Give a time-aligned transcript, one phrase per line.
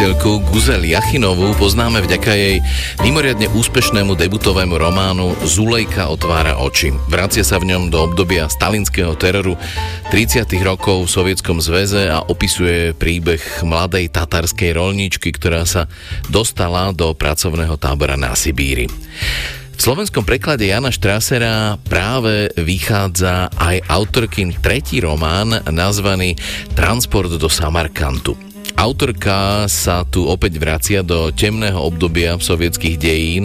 [0.00, 2.64] spisovateľku Guzel Jachinovú poznáme vďaka jej
[3.04, 6.88] mimoriadne úspešnému debutovému románu Zulejka otvára oči.
[7.12, 9.60] Vracia sa v ňom do obdobia stalinského teroru
[10.08, 10.48] 30.
[10.64, 15.84] rokov v Sovietskom zväze a opisuje príbeh mladej tatarskej rolničky, ktorá sa
[16.32, 18.88] dostala do pracovného tábora na Sibíri.
[18.88, 26.40] V slovenskom preklade Jana Štrasera práve vychádza aj autorkin tretí román nazvaný
[26.72, 28.49] Transport do Samarkantu.
[28.80, 33.44] Autorka sa tu opäť vracia do temného obdobia sovietských dejín.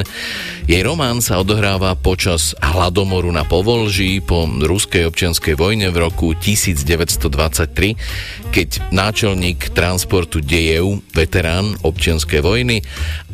[0.66, 8.50] Jej román sa odohráva počas hladomoru na Povolží po ruskej občianskej vojne v roku 1923,
[8.50, 12.82] keď náčelník transportu dejev, veterán občianskej vojny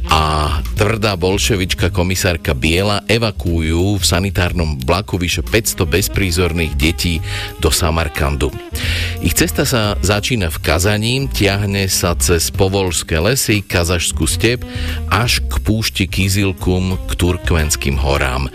[0.10, 7.22] a tvrdá bolševička komisárka Biela evakuujú v sanitárnom vlaku vyše 500 bezprízorných detí
[7.62, 8.50] do Samarkandu.
[9.22, 14.66] Ich cesta sa začína v Kazaní, tiahne sa cez povolské lesy, kazašskú step
[15.13, 18.50] až k púšti Kizilkum k Turkmenským horám.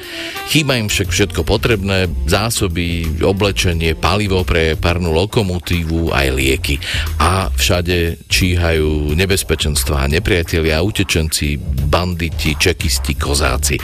[0.50, 6.82] Chýba im však všetko potrebné, zásoby, oblečenie, palivo pre parnú lokomotívu aj lieky.
[7.22, 13.78] A všade číhajú nebezpečenstva, nepriatelia, utečenci banditi, čekisti, kozáci.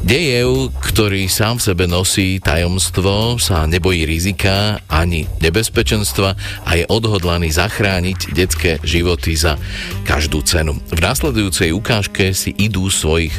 [0.00, 6.32] Dejev, ktorý sám v sebe nosí tajomstvo, sa nebojí rizika ani nebezpečenstva
[6.64, 9.60] a je odhodlaný zachrániť detské životy za
[10.08, 10.80] každú cenu.
[10.88, 13.36] V následujúcej ukážke si idú svojich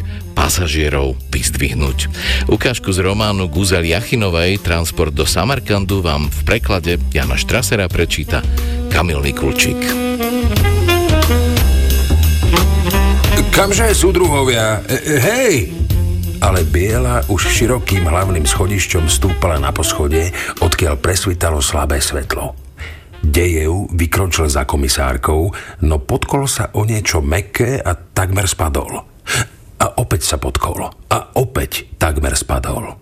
[0.60, 2.12] pasažierov vyzdvihnúť.
[2.52, 8.44] Ukážku z románu Guzel Jachinovej Transport do Samarkandu vám v preklade Jana Štrasera prečíta
[8.92, 9.80] Kamil Mikulčík.
[13.56, 14.84] Kamže, súdruhovia?
[14.84, 15.56] E, e, hej!
[16.44, 20.28] Ale Biela už širokým hlavným schodišťom stúpala na poschode,
[20.60, 22.52] odkiaľ presvítalo slabé svetlo.
[23.24, 25.56] Dejev vykročil za komisárkou,
[25.88, 29.08] no podkol sa o niečo meké a takmer spadol.
[29.80, 30.92] A opäť sa podkol.
[31.08, 33.00] A opäť takmer spadol.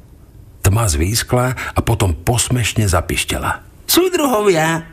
[0.62, 3.66] Tma zvýskla a potom posmešne zapištela.
[3.90, 4.84] Súdruhovia!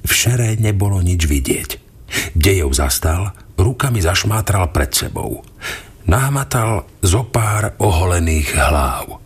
[0.00, 1.70] V šere nebolo nič vidieť.
[2.32, 5.44] Dejov zastal, rukami zašmátral pred sebou.
[6.08, 9.20] Nahmatal zo pár oholených hlav.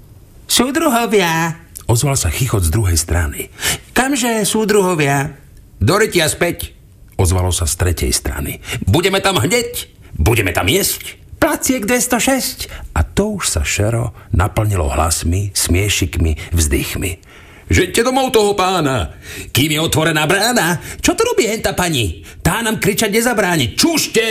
[0.50, 1.62] Súdruhovia!
[1.84, 3.52] Ozval sa chichot z druhej strany.
[3.92, 5.36] Kamže, súdruhovia?
[5.78, 6.72] Do späť!
[7.14, 8.58] Ozvalo sa z tretej strany.
[8.88, 9.86] Budeme tam hneď!
[10.16, 11.23] Budeme tam jesť!
[11.44, 12.72] Placiek 206!
[12.96, 17.20] A to už sa šero naplnilo hlasmi, smiešikmi, vzdychmi.
[17.68, 19.12] Žeďte domov toho pána.
[19.52, 22.24] Kým je otvorená brána, čo tu robí henta pani?
[22.40, 23.76] Tá nám kričať nezabráni.
[23.76, 24.24] Čušte!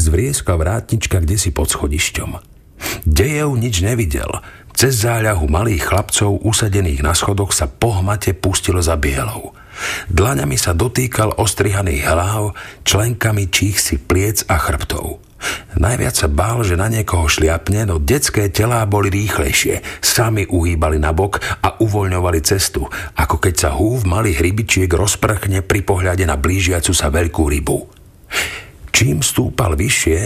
[0.00, 2.30] Zvrieskla vrátnička kde si pod schodišťom.
[3.04, 4.32] Dejev nič nevidel.
[4.72, 9.52] Cez záľahu malých chlapcov usadených na schodoch sa pohmate pustilo za bielou.
[10.10, 15.28] Dlaňami sa dotýkal ostrihaných hlav, členkami čích si pliec a chrbtov.
[15.78, 20.02] Najviac sa bál, že na niekoho šliapne, no detské telá boli rýchlejšie.
[20.02, 25.80] Sami uhýbali na bok a uvoľňovali cestu, ako keď sa húv malých rybičiek rozprchne pri
[25.86, 27.78] pohľade na blížiacu sa veľkú rybu.
[28.90, 30.18] Čím stúpal vyššie,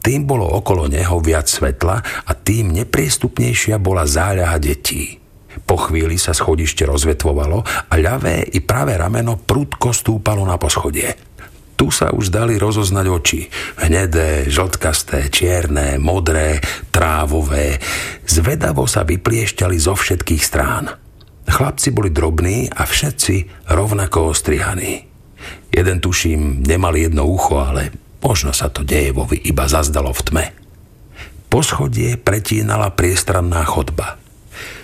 [0.00, 5.19] tým bolo okolo neho viac svetla a tým nepriestupnejšia bola záľaha detí.
[5.66, 11.30] Po chvíli sa schodište rozvetvovalo a ľavé i pravé rameno prudko stúpalo na poschodie.
[11.74, 13.40] Tu sa už dali rozoznať oči.
[13.80, 16.60] Hnedé, žltkasté, čierne, modré,
[16.92, 17.80] trávové.
[18.28, 20.92] Zvedavo sa vypliešťali zo všetkých strán.
[21.48, 25.08] Chlapci boli drobní a všetci rovnako ostrihaní.
[25.72, 30.44] Jeden tuším nemal jedno ucho, ale možno sa to Dejevovi iba zazdalo v tme.
[31.48, 34.20] Poschodie pretínala priestranná chodba.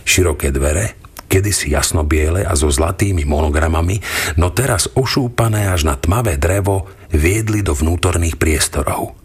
[0.06, 0.94] Široké dvere,
[1.26, 3.98] kedysi jasnobiele a so zlatými monogramami,
[4.38, 9.18] no teraz ošúpané až na tmavé drevo viedli do vnútorných priestorov.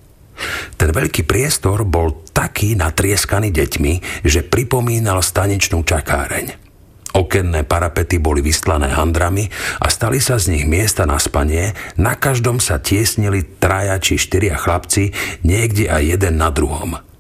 [0.74, 6.58] Ten veľký priestor bol taký natrieskaný deťmi, že pripomínal staničnú čakáreň.
[7.12, 9.52] Okenné parapety boli vystlané handrami
[9.84, 14.56] a stali sa z nich miesta na spanie, na každom sa tiesnili traja či štyria
[14.56, 15.12] chlapci,
[15.44, 16.98] niekde aj jeden na druhom–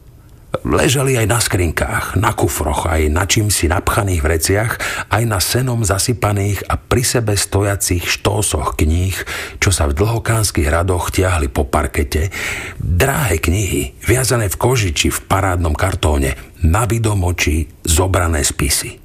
[0.61, 4.71] Ležali aj na skrinkách, na kufroch, aj na čímsi napchaných vreciach,
[5.09, 9.17] aj na senom zasypaných a pri sebe stojacích štósoch kníh,
[9.57, 12.29] čo sa v dlhokánskych radoch tiahli po parkete.
[12.77, 19.01] Dráhe knihy, viazané v koži či v parádnom kartóne, na vidomoči zobrané spisy.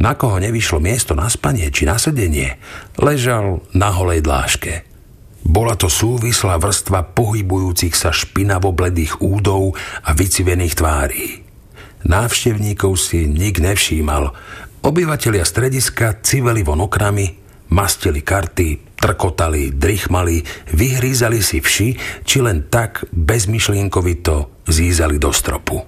[0.00, 2.56] Na koho nevyšlo miesto na spanie či na sedenie,
[2.96, 4.88] ležal na holej dláške–
[5.42, 9.74] bola to súvislá vrstva pohybujúcich sa špinavo-bledých údov
[10.06, 11.24] a vycivených tvárí.
[12.02, 14.34] Návštevníkov si nik nevšímal.
[14.82, 17.30] Obyvatelia strediska civeli von okrami,
[17.70, 20.42] mastili karty, trkotali, drichmali,
[20.74, 21.88] vyhrízali si vši,
[22.26, 25.82] či len tak bezmyšlienkovito zízali do stropu.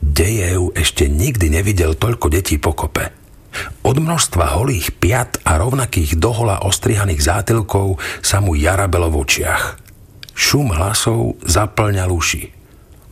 [0.00, 3.19] Dejev ešte nikdy nevidel toľko detí pokope.
[3.82, 9.64] Od množstva holých piat a rovnakých dohola ostrihaných zátilkov sa mu jarabelo v očiach.
[10.32, 12.42] Šum hlasov zaplňal uši.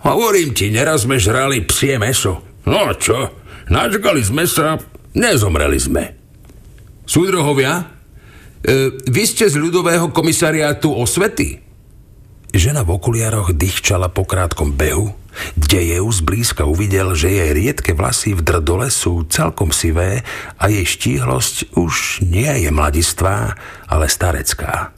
[0.06, 2.40] Hovorím ti, neraz sme žrali psie meso.
[2.64, 3.34] No čo,
[3.68, 4.78] načkali sme sa,
[5.12, 6.04] nezomreli sme.
[7.08, 7.98] Súdrohovia,
[8.58, 11.62] E, vy ste z ľudového komisariátu osvety?
[12.50, 15.14] Žena v okuliaroch dýchčala po krátkom behu.
[15.54, 20.22] Dejev zblízka uvidel, že jej riedke vlasy v drdole sú celkom sivé
[20.58, 23.54] a jej štíhlosť už nie je mladistvá,
[23.86, 24.94] ale starecká.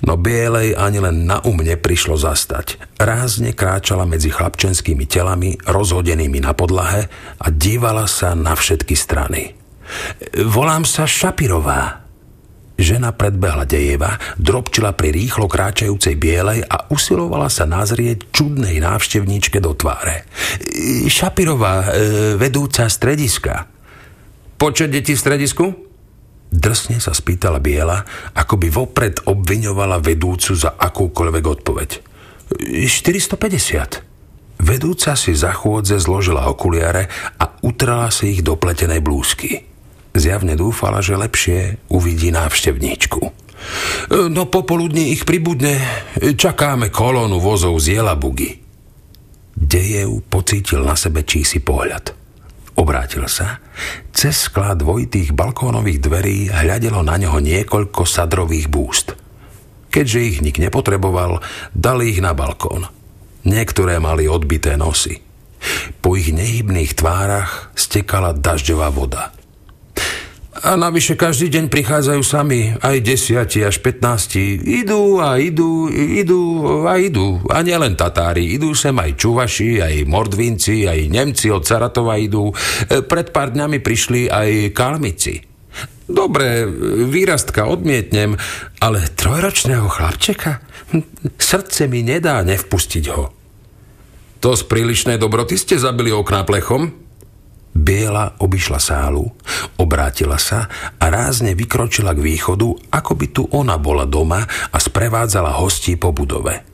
[0.00, 2.80] No bielej ani len na umne prišlo zastať.
[2.96, 9.52] Rázne kráčala medzi chlapčenskými telami, rozhodenými na podlahe a dívala sa na všetky strany.
[10.40, 11.99] Volám sa Šapirová,
[12.80, 19.76] Žena predbehla Dejeva, drobčila pri rýchlo kráčajúcej bielej a usilovala sa nazrieť čudnej návštevníčke do
[19.76, 20.24] tváre.
[21.04, 21.86] Šapirová, e,
[22.40, 23.68] vedúca strediska.
[24.56, 25.64] Počet detí v stredisku?
[26.50, 28.00] Drsne sa spýtala Biela,
[28.32, 31.90] ako by vopred obviňovala vedúcu za akúkoľvek odpoveď.
[32.88, 34.58] 450.
[34.60, 39.69] Vedúca si za chôdze zložila okuliare a utrala si ich do pletenej blúzky.
[40.10, 43.22] Zjavne dúfala, že lepšie uvidí návštevníčku.
[43.22, 43.32] E,
[44.26, 45.78] no popoludní ich pribudne.
[46.18, 48.58] Čakáme kolónu vozov z Jelabugy.
[49.54, 52.16] Dejev pocítil na sebe čísi pohľad.
[52.74, 53.60] Obrátil sa.
[54.10, 59.14] Cez sklá dvojitých balkónových dverí hľadelo na neho niekoľko sadrových búst.
[59.90, 61.44] Keďže ich nik nepotreboval,
[61.76, 62.88] dali ich na balkón.
[63.46, 65.22] Niektoré mali odbité nosy.
[66.00, 69.24] Po ich nehybných tvárach stekala dažďová voda–
[70.60, 74.60] a navyše každý deň prichádzajú sami, aj desiati až 15.
[74.60, 76.42] Idú a idú, idú
[76.84, 77.40] a idú.
[77.48, 82.52] A nielen Tatári, idú sem aj Čuvaši, aj Mordvinci, aj Nemci od Saratova idú.
[82.52, 85.40] E, pred pár dňami prišli aj Kalmici.
[86.10, 86.68] Dobre,
[87.08, 88.36] výrastka odmietnem,
[88.82, 90.60] ale trojročného chlapčeka?
[91.38, 93.24] Srdce mi nedá nevpustiť ho.
[94.40, 97.09] To z prílišnej dobroty ste zabili okná plechom?
[97.70, 99.30] Biela obišla sálu,
[99.78, 100.66] obrátila sa
[100.98, 106.10] a rázne vykročila k východu, ako by tu ona bola doma a sprevádzala hostí po
[106.10, 106.66] budove.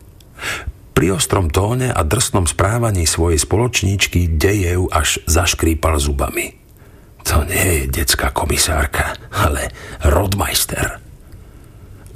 [0.96, 6.56] Pri ostrom tóne a drsnom správaní svojej spoločníčky Dejev až zaškrípal zubami.
[7.28, 9.68] To nie je detská komisárka, ale
[10.00, 10.96] rodmajster.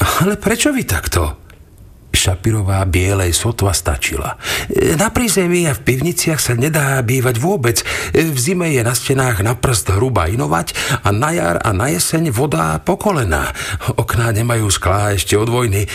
[0.00, 1.50] Ale prečo vy takto?
[2.10, 4.36] Šapirová bielej sotva stačila.
[4.98, 7.80] Na prízemí a v pivniciach sa nedá bývať vôbec.
[8.12, 10.74] V zime je na stenách na prst hruba inovať
[11.06, 13.00] a na jar a na jeseň voda po.
[13.00, 15.88] Okná nemajú sklá ešte od vojny.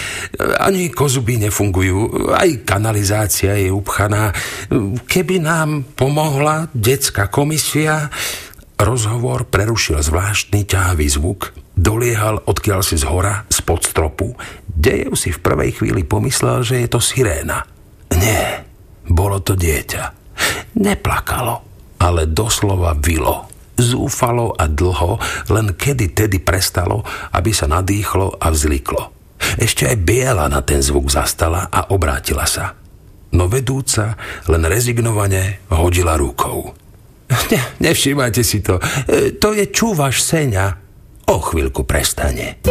[0.60, 2.32] Ani kozuby nefungujú.
[2.34, 4.34] Aj kanalizácia je upchaná.
[5.06, 8.10] Keby nám pomohla detská komisia...
[8.76, 14.34] Rozhovor prerušil zvláštny ťahavý zvuk, doliehal odkiaľ si z hora, spod stropu,
[14.76, 17.64] Dejev si v prvej chvíli pomyslel, že je to siréna.
[18.12, 18.68] Nie,
[19.08, 20.04] bolo to dieťa.
[20.84, 21.56] Neplakalo,
[22.04, 23.48] ale doslova vilo.
[23.80, 25.16] Zúfalo a dlho,
[25.52, 29.16] len kedy tedy prestalo, aby sa nadýchlo a vzliklo.
[29.56, 32.76] Ešte aj Biela na ten zvuk zastala a obrátila sa.
[33.36, 34.16] No vedúca
[34.52, 36.76] len rezignovane hodila rukou.
[37.52, 38.78] Ne, nevšímajte si to.
[39.10, 40.85] E, to je čúvaš Seňa.
[41.26, 42.62] O chvíľku prestane.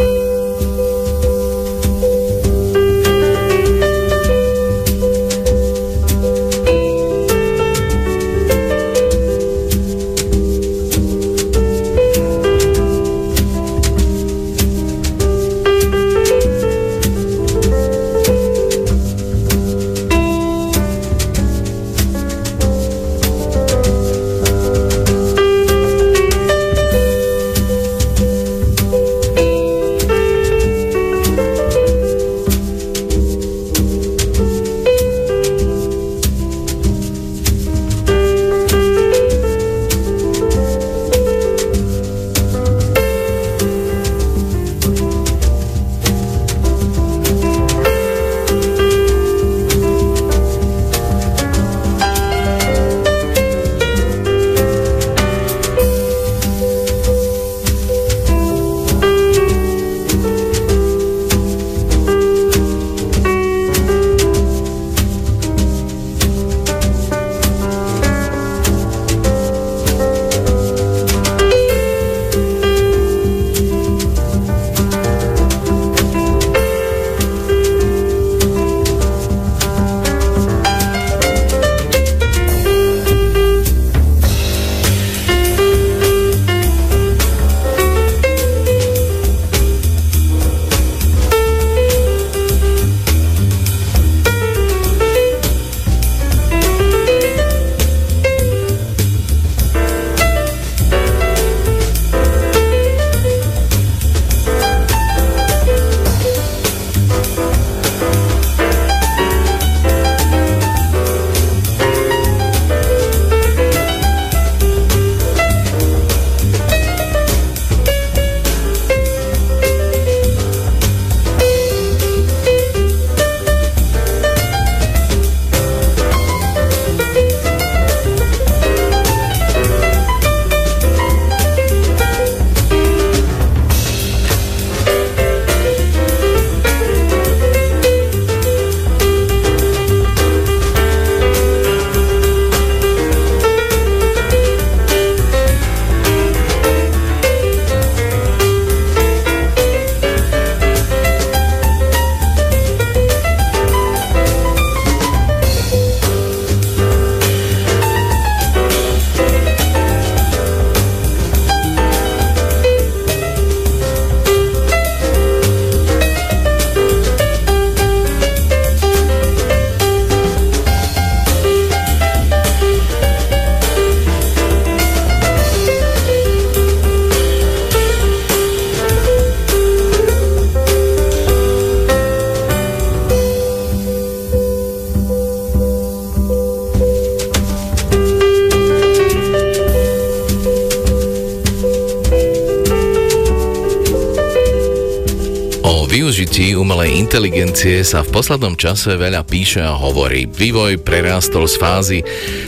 [196.15, 200.23] Využití umelej inteligencie sa v poslednom čase veľa píše a hovorí.
[200.23, 201.99] Vývoj prerástol z fázy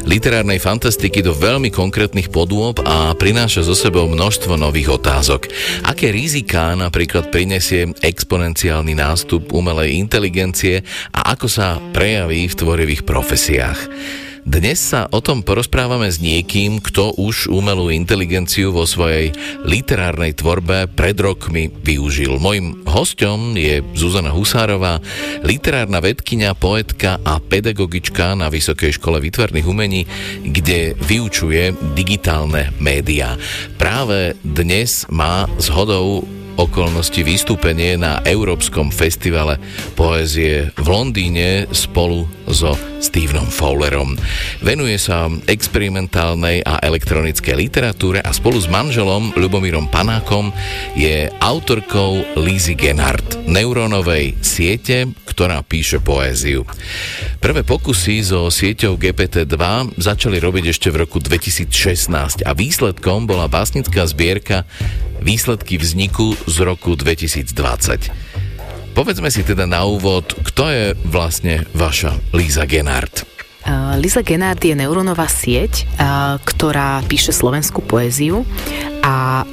[0.07, 5.51] literárnej fantastiky do veľmi konkrétnych podôb a prináša so sebou množstvo nových otázok.
[5.83, 13.79] Aké riziká napríklad prinesie exponenciálny nástup umelej inteligencie a ako sa prejaví v tvorivých profesiách?
[14.47, 19.35] Dnes sa o tom porozprávame s niekým, kto už umelú inteligenciu vo svojej
[19.67, 22.39] literárnej tvorbe pred rokmi využil.
[22.39, 25.03] Mojím hostom je Zuzana Husárová,
[25.43, 30.07] literárna vedkynia, poetka a pedagogička na Vysokej škole výtvarných umení,
[30.39, 33.35] kde vyučuje digitálne médiá.
[33.75, 36.23] Práve dnes má zhodou
[36.57, 39.61] okolnosti vystúpenie na Európskom festivale
[39.93, 44.17] poézie v Londýne spolu so Stevenom Fowlerom.
[44.65, 50.49] Venuje sa experimentálnej a elektronickej literatúre a spolu s manželom Ľubomírom Panákom
[50.97, 56.65] je autorkou Lizzy Genhardt, neurónovej siete, ktorá píše poéziu.
[57.37, 59.55] Prvé pokusy so sieťou GPT-2
[60.01, 64.65] začali robiť ešte v roku 2016 a výsledkom bola básnická zbierka
[65.21, 68.11] Výsledky vzniku z roku 2020.
[68.97, 73.29] Povedzme si teda na úvod, kto je vlastne vaša Líza Genard.
[73.99, 75.83] Lisa Genard je neurónová sieť,
[76.47, 78.47] ktorá píše slovenskú poéziu
[79.03, 79.43] a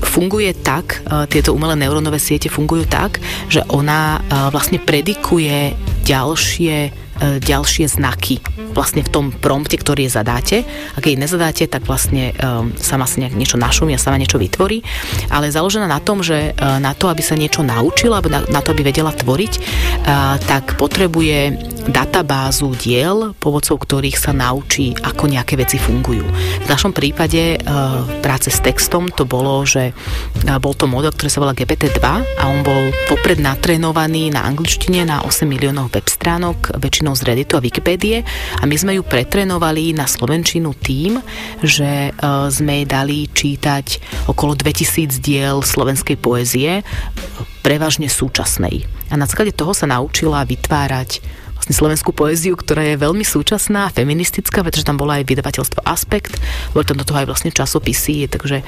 [0.00, 3.20] funguje tak, tieto umelé neurónové siete fungujú tak,
[3.52, 5.76] že ona vlastne predikuje
[6.08, 8.38] ďalšie ďalšie znaky
[8.76, 10.56] vlastne v tom prompte, ktorý je zadáte.
[10.96, 14.84] Ak jej nezadáte, tak vlastne um, sama si nejak niečo našumí a sama niečo vytvorí,
[15.32, 18.76] ale založená na tom, že uh, na to, aby sa niečo naučila, alebo na, to,
[18.76, 19.52] aby vedela tvoriť,
[20.46, 21.54] tak potrebuje
[21.86, 26.26] databázu diel, pomocou ktorých sa naučí, ako nejaké veci fungujú.
[26.62, 29.94] V našom prípade uh, práce s textom to bolo, že
[30.58, 35.22] bol to model, ktorý sa volá GPT-2 a on bol popred natrénovaný na angličtine na
[35.22, 38.24] 8 miliónov web stránok, väčšinou z Redditu a Wikipédie
[38.58, 41.20] a my sme ju pretrenovali na Slovenčinu tým,
[41.62, 43.86] že uh, sme jej dali čítať
[44.32, 46.80] okolo 2000 diel slovenskej poézie,
[47.60, 48.88] prevažne súčasnej.
[49.10, 51.22] A na základe toho sa naučila vytvárať
[51.56, 56.38] vlastne slovenskú poéziu, ktorá je veľmi súčasná, feministická, pretože tam bola aj vydavateľstvo Aspekt,
[56.70, 58.62] boli tam do toho aj vlastne časopisy, takže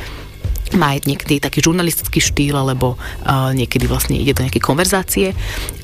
[0.77, 5.33] má aj niekedy taký žurnalistický štýl, alebo uh, niekedy vlastne ide do nejaké konverzácie,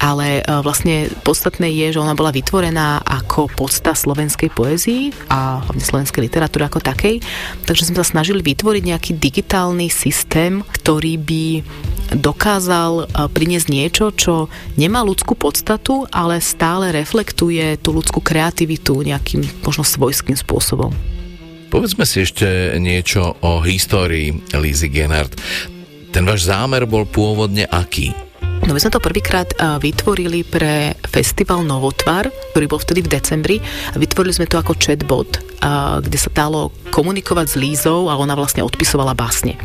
[0.02, 5.84] ale uh, vlastne podstatné je, že ona bola vytvorená ako podsta slovenskej poézii a hlavne
[5.84, 7.22] slovenskej literatúry ako takej,
[7.64, 11.44] takže sme sa snažili vytvoriť nejaký digitálny systém, ktorý by
[12.18, 14.34] dokázal uh, priniesť niečo, čo
[14.74, 21.13] nemá ľudskú podstatu, ale stále reflektuje tú ľudskú kreativitu nejakým možno svojským spôsobom.
[21.74, 25.34] Povedzme si ešte niečo o histórii Lizzy Gennard.
[26.14, 28.14] Ten váš zámer bol pôvodne aký?
[28.64, 33.56] No my sme to prvýkrát vytvorili pre festival Novotvar, ktorý bol vtedy v decembri
[33.92, 35.36] a vytvorili sme to ako chatbot,
[36.00, 39.60] kde sa dalo komunikovať s Lízou a ona vlastne odpisovala básne.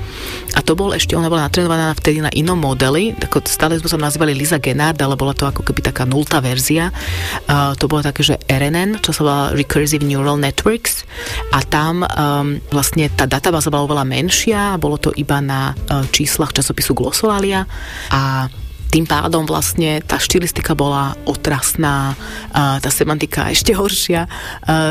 [0.52, 3.16] A to bol ešte, ona bola natrenovaná vtedy na inom modeli,
[3.48, 6.92] stále sme sa nazývali Liza Gennard, ale bola to ako keby taká nultá verzia.
[7.80, 11.08] to bolo také, že RNN, čo sa volá Recursive Neural Networks
[11.56, 16.52] a tam um, vlastne tá databáza bola oveľa menšia, bolo to iba na uh, číslach
[16.52, 17.64] časopisu Glossolalia
[18.12, 18.50] a
[18.90, 22.18] tým pádom vlastne tá štilistika bola otrasná,
[22.54, 24.26] tá semantika ešte horšia,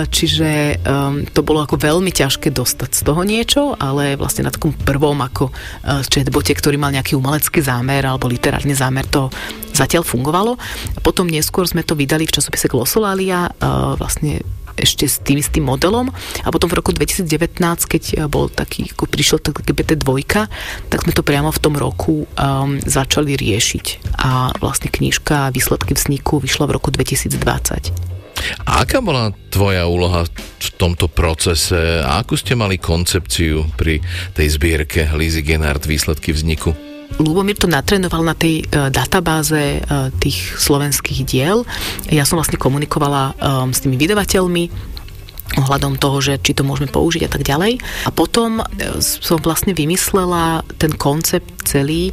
[0.07, 4.71] čiže um, to bolo ako veľmi ťažké dostať z toho niečo, ale vlastne na takom
[4.71, 5.51] prvom ako
[5.83, 9.35] chatbote, ktorý mal nejaký umelecký zámer alebo literárny zámer, to
[9.75, 10.55] zatiaľ fungovalo.
[11.03, 13.51] Potom neskôr sme to vydali v časopise Glossolalia,
[13.99, 14.43] vlastne
[14.79, 16.09] ešte s tým istým modelom
[16.43, 17.29] a potom v roku 2019,
[17.85, 20.09] keď eh, bol taký, ako prišiel tak GPT-2,
[20.89, 26.39] tak sme to priamo v tom roku um, začali riešiť a vlastne knižka Výsledky vzniku
[26.39, 28.09] vyšla v roku 2020.
[28.65, 30.23] A aká bola tvoja úloha
[30.63, 33.99] v tomto procese a akú ste mali koncepciu pri
[34.39, 36.88] tej zbierke Lizzy Genard Výsledky vzniku?
[37.17, 41.65] Lubomír to natrenoval na tej uh, databáze uh, tých slovenských diel.
[42.13, 44.97] Ja som vlastne komunikovala um, s tými vydavateľmi,
[45.57, 47.81] ohľadom toho, že či to môžeme použiť a tak ďalej.
[48.05, 48.61] A potom
[49.01, 52.13] som vlastne vymyslela ten koncept celý,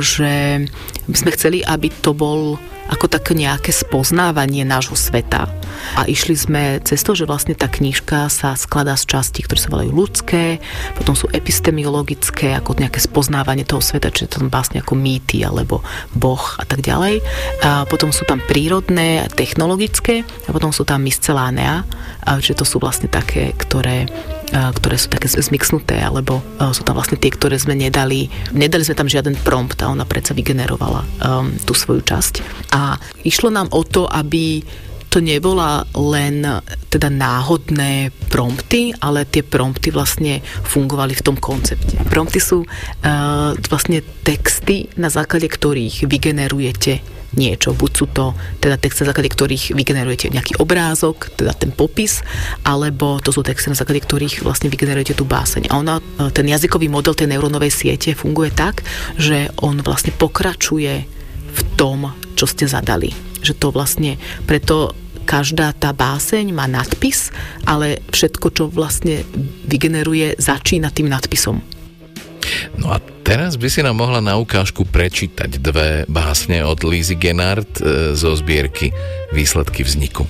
[0.00, 0.64] že
[1.12, 2.56] sme chceli, aby to bol
[2.90, 5.46] ako také nejaké spoznávanie nášho sveta.
[5.94, 9.70] A išli sme cez to, že vlastne tá knižka sa skladá z častí, ktoré sa
[9.70, 10.58] volajú ľudské,
[10.98, 16.42] potom sú epistemiologické, ako nejaké spoznávanie toho sveta, čiže tam vlastne ako mýty alebo boh
[16.58, 17.22] a tak ďalej.
[17.62, 21.86] A potom sú tam prírodné, technologické a potom sú tam miscelánea,
[22.26, 24.10] čiže to sú vlastne také, ktoré
[24.50, 28.26] ktoré sú také zmixnuté, alebo sú tam vlastne tie, ktoré sme nedali.
[28.50, 32.34] Nedali sme tam žiaden prompt a ona predsa vygenerovala um, tú svoju časť.
[32.74, 34.62] A išlo nám o to, aby
[35.10, 36.46] to nebola len
[36.86, 41.98] teda náhodné prompty, ale tie prompty vlastne fungovali v tom koncepte.
[42.06, 47.74] Prompty sú uh, vlastne texty, na základe ktorých vygenerujete niečo.
[47.76, 52.22] Buď sú to teda texty, na základe ktorých vygenerujete nejaký obrázok, teda ten popis,
[52.66, 55.70] alebo to sú texty, na základe ktorých vlastne vygenerujete tú báseň.
[55.70, 58.82] A ona, e, ten jazykový model tej neurónovej siete funguje tak,
[59.14, 60.94] že on vlastne pokračuje
[61.50, 63.14] v tom, čo ste zadali.
[63.42, 64.94] Že to vlastne, preto
[65.30, 67.30] každá tá báseň má nadpis,
[67.62, 69.22] ale všetko, čo vlastne
[69.70, 71.62] vygeneruje, začína tým nadpisom.
[72.80, 72.98] No a
[73.30, 78.34] teraz by si nám mohla na ukážku prečítať dve básne od Lizy Genard e, zo
[78.34, 78.90] zbierky
[79.30, 80.26] Výsledky vzniku.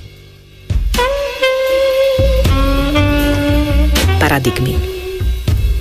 [4.20, 4.76] Paradigmy.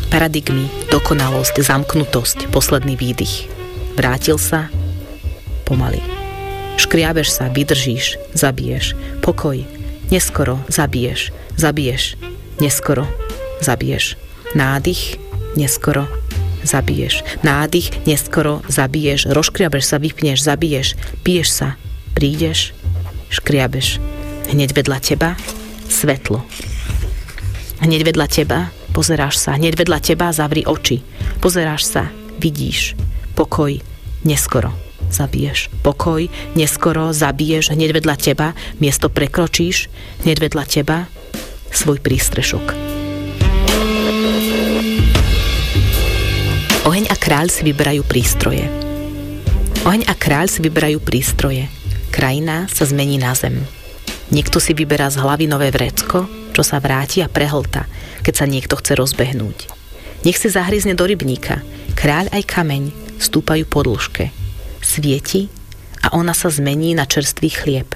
[0.07, 3.51] Paradigmy, dokonalosť, zamknutosť, posledný výdych.
[3.99, 4.71] Vrátil sa
[5.67, 5.99] pomaly.
[6.79, 8.95] Škriabeš sa, vydržíš, zabiješ.
[9.19, 9.67] Pokoj.
[10.07, 12.15] Neskoro zabiješ, zabiješ.
[12.63, 13.03] Neskoro
[13.59, 14.15] zabiješ.
[14.55, 15.19] Nádych,
[15.59, 16.18] neskoro
[16.69, 17.25] zabiješ.
[17.41, 19.25] Nádych, neskoro zabiješ.
[19.33, 20.93] Rozkriabeš sa, vypneš, zabiješ.
[21.25, 21.67] Piješ sa,
[22.13, 22.77] prídeš,
[23.33, 23.97] škriabeš.
[24.53, 25.33] Hneď vedľa teba
[25.89, 26.45] svetlo.
[27.81, 28.59] Hneď vedľa teba
[28.93, 29.57] pozeráš sa.
[29.57, 31.01] Hneď vedľa teba zavri oči.
[31.41, 32.03] Pozeráš sa,
[32.37, 32.93] vidíš.
[33.33, 33.81] Pokoj,
[34.21, 34.69] neskoro
[35.09, 35.73] zabiješ.
[35.81, 39.89] Pokoj, neskoro zabiješ hneď vedľa teba, miesto prekročíš,
[40.23, 40.97] hneď vedľa teba
[41.73, 42.98] svoj prístrešok.
[46.89, 48.65] Oheň a kráľ si vyberajú prístroje.
[49.85, 51.69] Oheň a kráľ si vyberajú prístroje.
[52.09, 53.61] Krajina sa zmení na zem.
[54.33, 57.85] Niekto si vyberá z hlavy nové vrecko, čo sa vráti a prehlta,
[58.25, 59.69] keď sa niekto chce rozbehnúť.
[60.25, 61.61] Nech si zahryzne do rybníka.
[61.93, 62.89] Kráľ aj kameň
[63.21, 64.33] stúpajú po dĺžke
[64.81, 65.45] svieti
[66.01, 67.93] a ona sa zmení na čerstvý chlieb.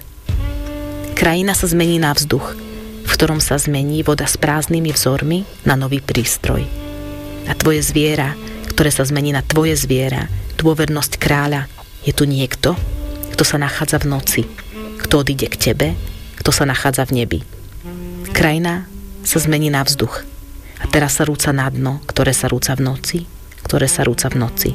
[1.17, 2.53] Krajina sa zmení na vzduch,
[3.01, 6.61] v ktorom sa zmení voda s prázdnymi vzormi na nový prístroj.
[7.49, 8.37] A tvoje zviera,
[8.73, 11.69] ktoré sa zmení na tvoje zviera, dôvernosť kráľa,
[12.03, 12.75] je tu niekto,
[13.31, 14.41] kto sa nachádza v noci,
[14.99, 15.87] kto odíde k tebe,
[16.41, 17.39] kto sa nachádza v nebi.
[18.33, 18.89] Krajina
[19.23, 20.25] sa zmení na vzduch
[20.81, 23.19] a teraz sa rúca na dno, ktoré sa rúca v noci,
[23.63, 24.71] ktoré sa rúca v noci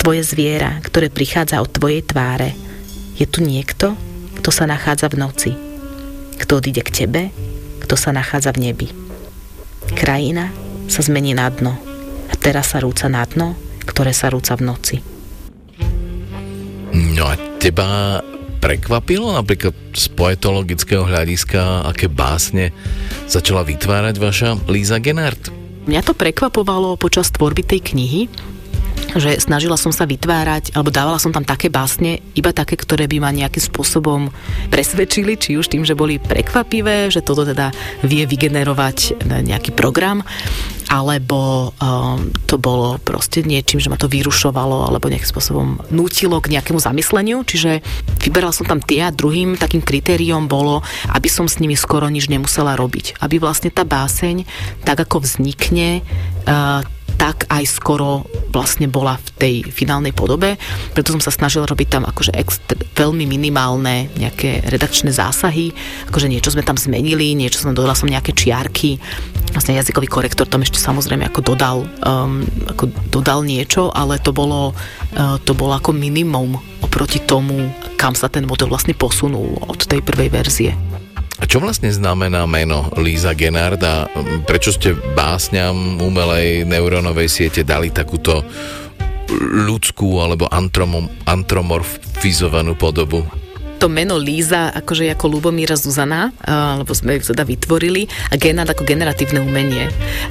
[0.00, 2.56] tvoje zviera, ktoré prichádza od tvojej tváre.
[3.20, 3.92] Je tu niekto,
[4.40, 5.52] kto sa nachádza v noci.
[6.40, 7.22] Kto odíde k tebe,
[7.84, 8.88] kto sa nachádza v nebi.
[9.92, 10.48] Krajina
[10.88, 11.89] sa zmení na dno
[12.40, 14.96] teraz sa rúca na dno, ktoré sa rúca v noci.
[16.90, 18.18] No a teba
[18.60, 22.74] prekvapilo napríklad z poetologického hľadiska, aké básne
[23.30, 25.52] začala vytvárať vaša Líza Genard?
[25.88, 28.22] Mňa to prekvapovalo počas tvorby tej knihy,
[29.16, 33.18] že snažila som sa vytvárať, alebo dávala som tam také básne, iba také, ktoré by
[33.18, 34.30] ma nejakým spôsobom
[34.70, 37.74] presvedčili, či už tým, že boli prekvapivé, že toto teda
[38.06, 40.22] vie vygenerovať nejaký program,
[40.90, 46.50] alebo um, to bolo proste niečím, že ma to vyrušovalo, alebo nejakým spôsobom nutilo k
[46.58, 47.78] nejakému zamysleniu, čiže
[48.26, 50.82] vyberal som tam tie a druhým takým kritériom bolo,
[51.14, 53.22] aby som s nimi skoro nič nemusela robiť.
[53.22, 54.42] Aby vlastne tá báseň,
[54.82, 56.02] tak ako vznikne,
[56.50, 56.82] uh,
[57.20, 60.56] tak aj skoro vlastne bola v tej finálnej podobe.
[60.96, 65.76] Preto som sa snažila robiť tam akože extr- veľmi minimálne nejaké redakčné zásahy,
[66.08, 68.96] akože niečo sme tam zmenili, niečo som dodala som nejaké čiarky,
[69.52, 72.40] vlastne jazykový korektor tam ešte samozrejme ako dodal, um,
[72.72, 77.68] ako dodal niečo, ale to bolo, uh, to bolo ako minimum oproti tomu,
[78.00, 80.72] kam sa ten model vlastne posunul od tej prvej verzie.
[81.40, 84.04] A čo vlastne znamená meno Líza Genard a
[84.44, 88.44] prečo ste básňam umelej neurónovej siete dali takúto
[89.40, 90.44] ľudskú alebo
[91.24, 93.24] antromorfizovanú podobu?
[93.80, 96.36] To meno Líza akože ako Lubomíra Zuzana,
[96.76, 99.88] lebo sme ju teda vytvorili a Genát ako generatívne umenie.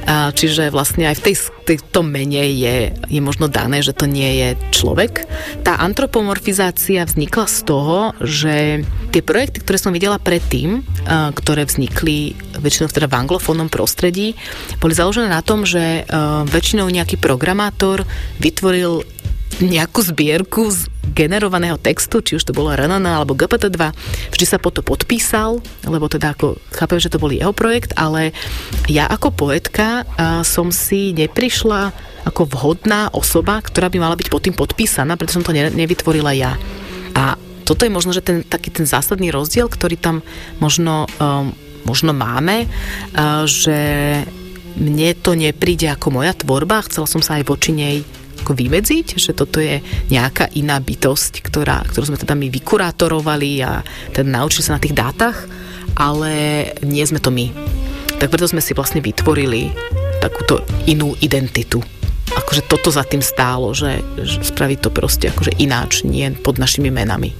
[0.08, 1.34] Čiže vlastne aj v tej,
[1.66, 5.26] tej, mene je, je možno dané, že to nie je človek.
[5.66, 10.86] Tá antropomorfizácia vznikla z toho, že tie projekty, ktoré som videla predtým,
[11.34, 14.38] ktoré vznikli väčšinou teda v anglofónnom prostredí,
[14.78, 16.06] boli založené na tom, že
[16.46, 18.06] väčšinou nejaký programátor
[18.38, 19.02] vytvoril
[19.60, 23.80] nejakú zbierku z generovaného textu, či už to bolo RNN alebo GPT-2,
[24.32, 28.30] vždy sa po to podpísal, lebo teda ako chápem, že to bol jeho projekt, ale
[28.86, 30.06] ja ako poetka
[30.46, 31.92] som si neprišla
[32.28, 36.32] ako vhodná osoba, ktorá by mala byť pod tým podpísaná, preto som to ne, nevytvorila
[36.36, 36.54] ja.
[37.16, 40.22] A toto je možno, že ten taký ten zásadný rozdiel, ktorý tam
[40.58, 42.68] možno um, možno máme,
[43.48, 43.78] že
[44.76, 47.96] mne to nepríde ako moja tvorba, chcela som sa aj voči nej
[48.40, 53.84] ako vymedziť, že toto je nejaká iná bytosť, ktorá, ktorú sme teda my vykurátorovali a
[54.10, 55.36] teda naučili sa na tých dátach,
[55.94, 57.52] ale nie sme to my.
[58.20, 59.72] Tak preto sme si vlastne vytvorili
[60.20, 61.80] takúto inú identitu.
[62.30, 66.92] Akože toto za tým stálo, že, že spraviť to proste akože ináč, nie pod našimi
[66.92, 67.34] menami.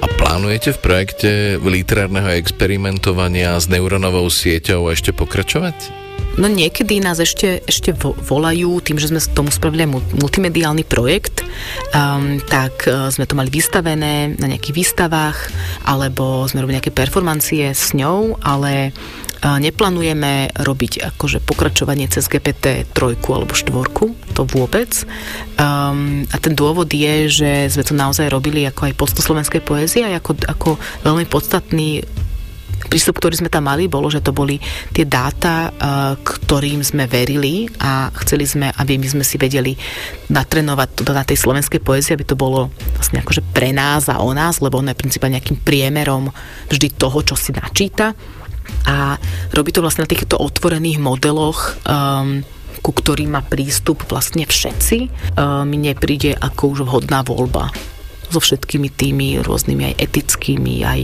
[0.00, 1.30] A plánujete v projekte
[1.60, 6.03] literárneho experimentovania s neuronovou sieťou ešte pokračovať?
[6.34, 7.94] No niekedy nás ešte, ešte
[8.26, 9.86] volajú, tým, že sme tomu spravili
[10.18, 11.46] multimediálny projekt,
[11.94, 15.38] um, tak uh, sme to mali vystavené na nejakých výstavách,
[15.86, 22.82] alebo sme robili nejaké performancie s ňou, ale uh, neplánujeme robiť akože pokračovanie cez GPT
[22.90, 24.90] trojku alebo štvorku, to vôbec.
[25.54, 30.18] Um, a ten dôvod je, že sme to naozaj robili ako aj postoslovenskej poézie a
[30.18, 30.68] ako, ako
[31.06, 32.02] veľmi podstatný
[32.94, 34.62] prístup, ktorý sme tam mali, bolo, že to boli
[34.94, 39.74] tie dáta, eh, ktorým sme verili a chceli sme, aby my sme si vedeli
[40.30, 44.30] natrenovať to na tej slovenskej poézii, aby to bolo vlastne akože pre nás a o
[44.30, 46.30] nás, lebo ono je princípe nejakým priemerom
[46.70, 48.14] vždy toho, čo si načíta.
[48.86, 49.18] A
[49.50, 52.46] robí to vlastne na týchto otvorených modeloch um,
[52.84, 55.08] ku ktorým má prístup vlastne všetci,
[55.40, 57.72] um, mi nepríde ako už vhodná voľba
[58.34, 61.00] so všetkými tými rôznymi aj etickými, aj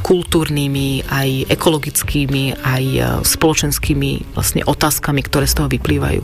[0.00, 6.22] kultúrnymi, aj ekologickými, aj e, spoločenskými vlastne otázkami, ktoré z toho vyplývajú.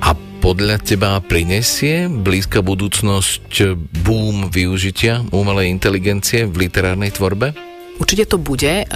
[0.00, 7.52] A podľa teba prinesie blízka budúcnosť boom využitia umelej inteligencie v literárnej tvorbe?
[8.00, 8.88] Určite to bude.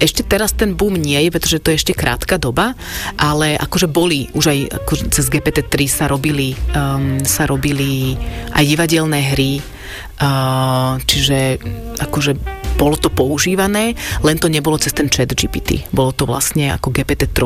[0.00, 2.72] Ešte teraz ten boom nie je, pretože to je ešte krátka doba,
[3.20, 8.16] ale akože boli, už aj ako cez GPT-3 sa robili, um, sa robili
[8.56, 11.60] aj divadelné hry, uh, čiže
[12.00, 12.32] akože
[12.80, 13.94] bolo to používané,
[14.26, 15.86] len to nebolo cez ten chat GPT.
[15.92, 17.38] Bolo to vlastne ako GPT-3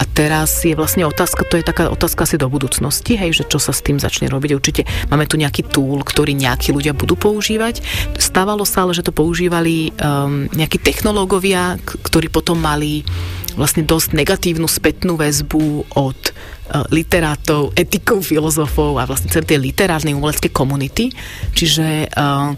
[0.00, 3.60] a teraz je vlastne otázka, to je taká otázka asi do budúcnosti, hej, že čo
[3.60, 4.50] sa s tým začne robiť.
[4.56, 4.82] Určite
[5.12, 7.84] máme tu nejaký tool, ktorý nejakí ľudia budú používať.
[8.16, 13.04] Stávalo sa ale, že to používali um, nejakí technológovia, ktorí potom mali
[13.60, 20.16] vlastne dosť negatívnu spätnú väzbu od uh, literátov, etikov, filozofov a vlastne celé tej literárnej
[20.16, 21.12] umeleckej komunity.
[21.52, 22.56] Čiže uh,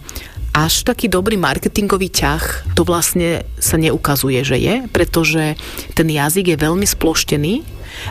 [0.52, 5.56] až taký dobrý marketingový ťah to vlastne sa neukazuje, že je, pretože
[5.96, 7.64] ten jazyk je veľmi sploštený.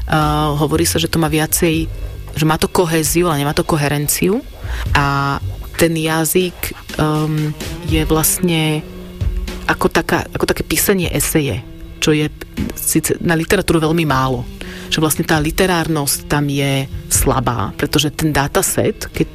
[0.09, 1.85] Uh, hovorí sa, že to má viacej,
[2.33, 4.41] že má to kohéziu, ale nemá to koherenciu.
[4.97, 5.37] A
[5.77, 7.53] ten jazyk um,
[7.85, 8.81] je vlastne
[9.69, 11.61] ako, taká, ako také písanie eseje,
[12.01, 12.25] čo je
[12.73, 14.45] síce na literatúru veľmi málo.
[14.89, 19.29] Že vlastne tá literárnosť tam je slabá, pretože ten dataset, keď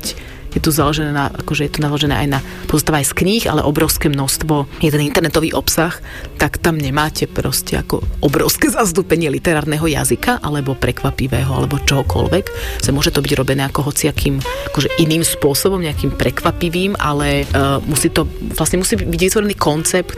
[0.57, 3.61] je tu založené na, akože je to naložené aj na, pozostáva aj z kníh, ale
[3.61, 5.93] obrovské množstvo, je ten internetový obsah,
[6.41, 12.45] tak tam nemáte proste ako obrovské zastúpenie literárneho jazyka, alebo prekvapivého, alebo čohokoľvek.
[12.81, 14.41] Že môže to byť robené ako hociakým
[14.73, 18.25] akože iným spôsobom, nejakým prekvapivým, ale uh, musí to,
[18.57, 20.17] vlastne musí byť vytvorený koncept,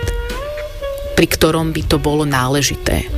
[1.18, 3.10] pri ktorom by to bolo náležité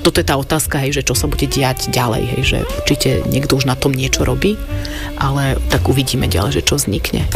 [0.00, 3.56] toto je tá otázka, hej, že čo sa bude diať ďalej, hej, že určite niekto
[3.56, 4.56] už na tom niečo robí,
[5.20, 7.28] ale tak uvidíme ďalej, že čo vznikne.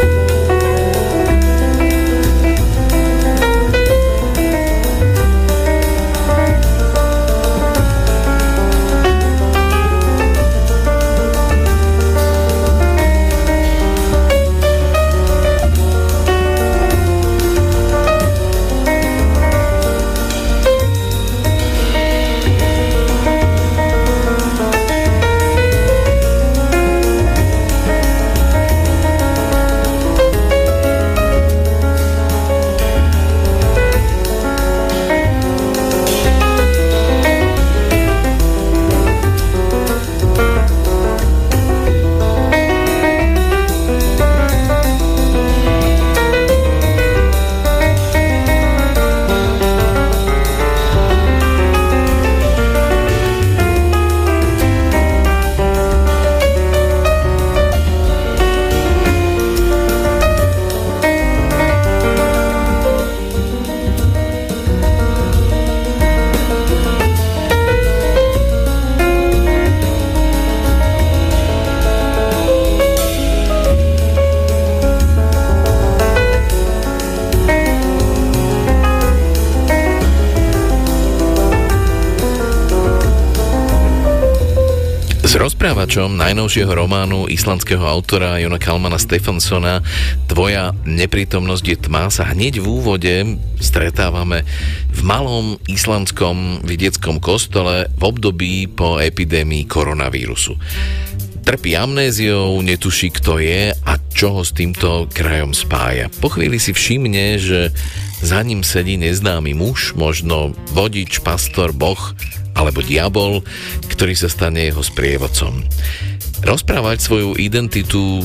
[85.85, 89.85] S rozprávačom najnovšieho románu islandského autora Jona Kalmana Stefansona
[90.25, 93.13] Tvoja neprítomnosť je tma sa hneď v úvode
[93.61, 94.49] stretávame
[94.89, 100.57] v malom islandskom vidieckom kostole v období po epidémii koronavírusu.
[101.45, 106.09] Trpí amnéziou, netuší kto je a čo ho s týmto krajom spája.
[106.09, 107.69] Po chvíli si všimne, že
[108.25, 112.17] za ním sedí neznámy muž, možno vodič, pastor, boh
[112.55, 113.43] alebo diabol,
[113.95, 115.63] ktorý sa stane jeho sprievodcom.
[116.43, 118.21] Rozprávať svoju identitu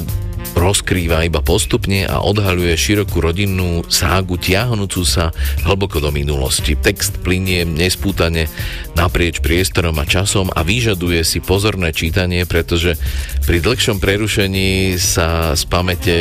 [0.56, 5.30] rozkrýva iba postupne a odhaľuje širokú rodinnú ságu tiahnúcu sa
[5.68, 6.74] hlboko do minulosti.
[6.74, 8.50] Text plinie nespútane
[8.98, 12.98] naprieč priestorom a časom a vyžaduje si pozorné čítanie, pretože
[13.46, 16.16] pri dlhšom prerušení sa z pamäte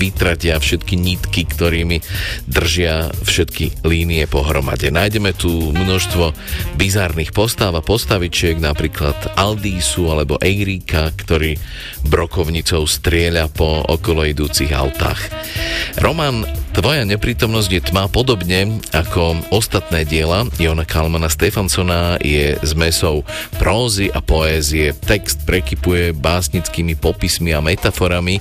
[0.00, 2.00] vytratia všetky nitky, ktorými
[2.48, 4.90] držia všetky línie pohromade.
[4.90, 6.34] Nájdeme tu množstvo
[6.80, 11.54] bizárnych postáv a postavičiek, napríklad Aldísu alebo Eiríka, ktorý
[12.08, 15.30] brokovnicou strieľa po okolo idúcich autách.
[16.00, 23.28] Román Tvoja neprítomnosť je tma podobne ako ostatné diela Jona Kalmana Stefansona je zmesou
[23.60, 24.96] prózy a poézie.
[24.96, 28.40] Text prekypuje básnickými popismi a metaforami,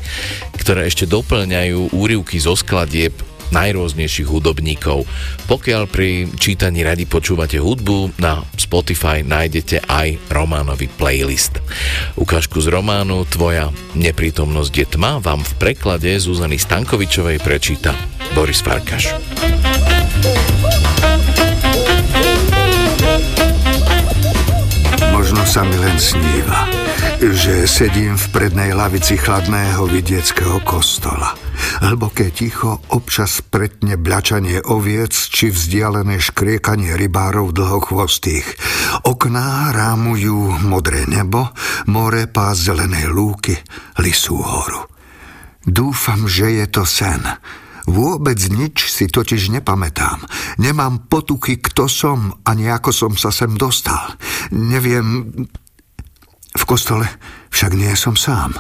[0.56, 3.12] ktoré ešte doplňajú úrivky zo skladieb
[3.52, 5.06] najrôznejších hudobníkov.
[5.48, 11.60] Pokiaľ pri čítaní radi počúvate hudbu, na Spotify nájdete aj románový playlist.
[12.16, 17.94] Ukážku z románu Tvoja neprítomnosť je tma vám v preklade Zuzany Stankovičovej prečíta
[18.32, 19.14] Boris Farkaš.
[25.12, 26.81] Možno sa mi len sníva,
[27.22, 31.38] že sedím v prednej lavici chladného vidieckého kostola.
[31.86, 38.58] Hlboké ticho občas pretne bľačanie oviec či vzdialené škriekanie rybárov dlhochvostých.
[39.06, 41.54] Okná rámujú modré nebo,
[41.86, 43.54] more pás zelenej lúky,
[44.02, 44.90] lisú horu.
[45.62, 47.22] Dúfam, že je to sen.
[47.86, 50.26] Vôbec nič si totiž nepamätám.
[50.58, 54.18] Nemám potuchy, kto som, ani ako som sa sem dostal.
[54.50, 55.46] Neviem...
[56.52, 57.08] V kostole
[57.52, 58.56] však nie som sám.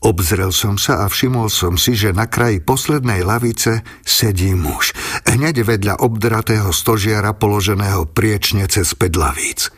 [0.00, 4.96] Obzrel som sa a všimol som si, že na kraji poslednej lavice sedí muž.
[5.28, 9.68] Hneď vedľa obdratého stožiara položeného priečne cez lavíc.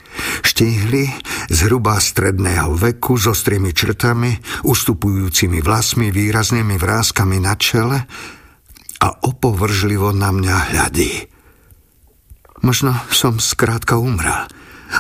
[0.47, 1.11] Štíhli,
[1.51, 8.07] zhruba stredného veku, s ostrými črtami, ustupujúcimi vlasmi, výraznými vrázkami na čele,
[9.03, 11.27] a opovržlivo na mňa hľadí.
[12.63, 14.47] Možno som skrátka umrel.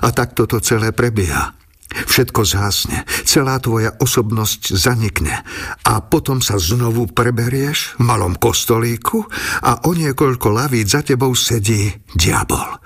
[0.02, 1.54] A tak toto celé prebieha.
[1.92, 5.44] Všetko zhasne, celá tvoja osobnosť zanikne
[5.84, 9.24] a potom sa znovu preberieš v malom kostolíku
[9.62, 12.80] a o niekoľko laví za tebou sedí diabol.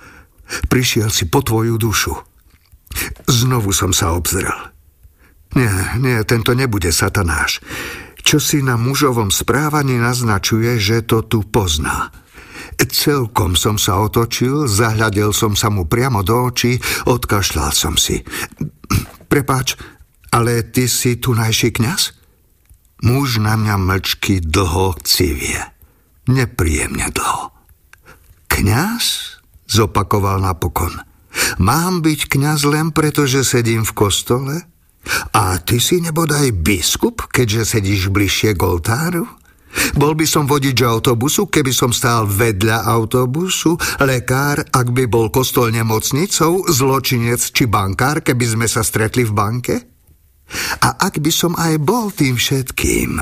[0.71, 2.14] Prišiel si po tvoju dušu.
[3.27, 4.55] Znovu som sa obzrel.
[5.59, 7.62] Nie, nie, tento nebude satanáš
[8.27, 12.11] čo si na mužovom správaní naznačuje, že to tu pozná.
[12.77, 16.77] Celkom som sa otočil, zahľadel som sa mu priamo do očí,
[17.09, 18.21] odkašľal som si.
[19.27, 19.77] Prepáč,
[20.33, 22.03] ale ty si tunajší kňaz?
[23.05, 25.61] Muž na mňa mlčky dlho civie.
[26.27, 27.53] Nepríjemne dlho.
[28.49, 29.37] Kňaz?
[29.68, 30.97] Zopakoval napokon.
[31.61, 34.57] Mám byť kňaz len preto, že sedím v kostole?
[35.37, 39.29] A ty si nebodaj biskup, keďže sedíš bližšie k oltáru?
[39.97, 45.72] Bol by som vodič autobusu, keby som stál vedľa autobusu, lekár, ak by bol kostol
[45.72, 49.74] nemocnicou, zločinec či bankár, keby sme sa stretli v banke?
[50.83, 53.18] A ak by som aj bol tým všetkým,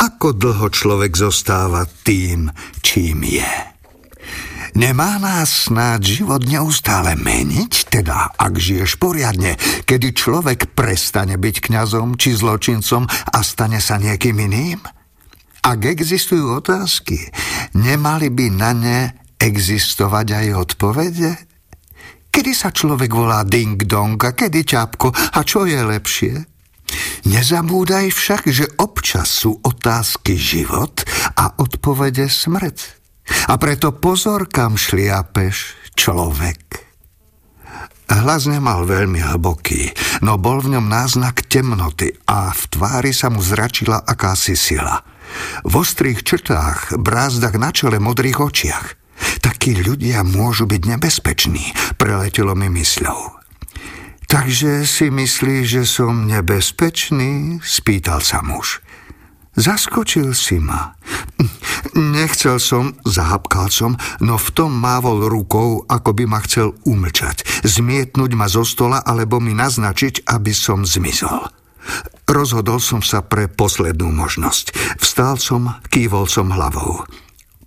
[0.00, 2.48] ako dlho človek zostáva tým,
[2.80, 3.52] čím je?
[4.78, 12.14] Nemá nás snáď život neustále meniť, teda ak žiješ poriadne, kedy človek prestane byť kňazom
[12.14, 14.78] či zločincom a stane sa niekým iným?
[15.60, 17.20] Ak existujú otázky,
[17.76, 19.00] nemali by na ne
[19.36, 21.32] existovať aj odpovede?
[22.30, 26.34] Kedy sa človek volá ding-dong a kedy ťapko a čo je lepšie?
[27.26, 31.04] Nezabúdaj však, že občas sú otázky život
[31.36, 32.78] a odpovede smrť.
[33.50, 36.90] A preto pozor, kam šliapeš, človek.
[38.10, 39.94] Hlas nemal veľmi hlboký,
[40.26, 45.09] no bol v ňom náznak temnoty a v tvári sa mu zračila akási sila.
[45.66, 48.86] V ostrých črtách, brázdach na čele, modrých očiach.
[49.44, 53.40] Takí ľudia môžu byť nebezpeční, preletelo mi mysľou.
[54.30, 57.58] Takže si myslíš, že som nebezpečný?
[57.66, 58.78] Spýtal sa muž.
[59.58, 60.94] Zaskočil si ma.
[61.98, 68.30] Nechcel som, zahapkal som, no v tom mávol rukou, ako by ma chcel umlčať, zmietnúť
[68.38, 71.50] ma zo stola alebo mi naznačiť, aby som zmizol.
[72.30, 74.70] Rozhodol som sa pre poslednú možnosť.
[75.02, 77.02] Vstal som, kývol som hlavou.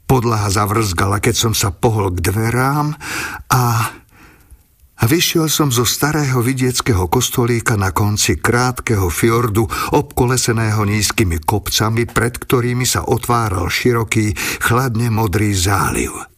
[0.07, 2.95] Podlaha zavrzgala, keď som sa pohol k dverám
[3.51, 3.91] a
[4.93, 12.39] a vyšiel som zo starého vidieckého kostolíka na konci krátkeho fjordu, obkoleseného nízkymi kopcami, pred
[12.39, 14.32] ktorými sa otváral široký,
[14.64, 16.32] chladne modrý záliv.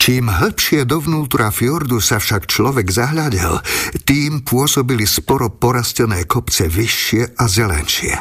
[0.00, 3.60] Čím hĺbšie dovnútra fjordu sa však človek zahľadel,
[4.08, 8.16] tým pôsobili sporo porastené kopce vyššie a zelenšie.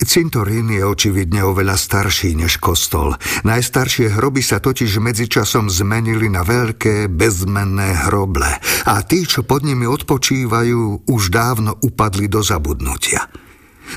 [0.00, 3.20] Cintorín je očividne oveľa starší než kostol.
[3.44, 8.48] Najstaršie hroby sa totiž medzičasom zmenili na veľké, bezmenné hroble
[8.88, 13.28] a tí, čo pod nimi odpočívajú, už dávno upadli do zabudnutia.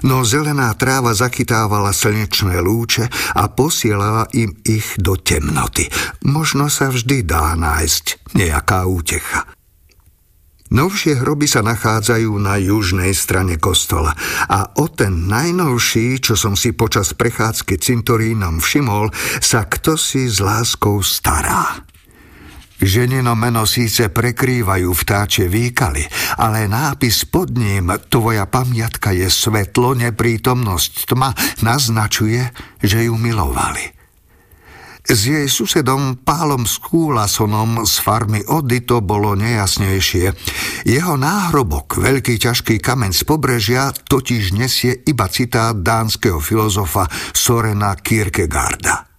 [0.02, 3.06] No zelená tráva zachytávala slnečné lúče
[3.38, 5.86] a posielala im ich do temnoty.
[6.26, 9.46] Možno sa vždy dá nájsť nejaká útecha.
[10.74, 14.18] Novšie hroby sa nachádzajú na južnej strane kostola
[14.50, 20.42] a o ten najnovší, čo som si počas prechádzky cintorínom všimol, sa kto si s
[20.42, 21.93] láskou stará.
[22.82, 26.04] Ženino meno síce prekrývajú vtáče výkaly,
[26.42, 32.50] ale nápis pod ním Tvoja pamiatka je svetlo, neprítomnosť tma naznačuje,
[32.82, 33.94] že ju milovali.
[35.04, 40.32] S jej susedom Pálom Skúlasonom z farmy Ody to bolo nejasnejšie.
[40.88, 49.13] Jeho náhrobok, veľký ťažký kameň z pobrežia, totiž nesie iba citát dánskeho filozofa Sorena Kierkegaarda.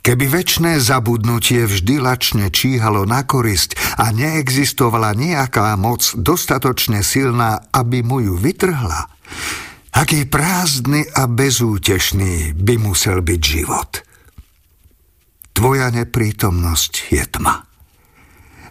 [0.00, 8.00] Keby väčšné zabudnutie vždy lačne číhalo na korisť a neexistovala nejaká moc dostatočne silná, aby
[8.00, 9.12] mu ju vytrhla,
[9.92, 13.90] aký prázdny a bezútešný by musel byť život–
[15.60, 17.68] Tvoja neprítomnosť je tma.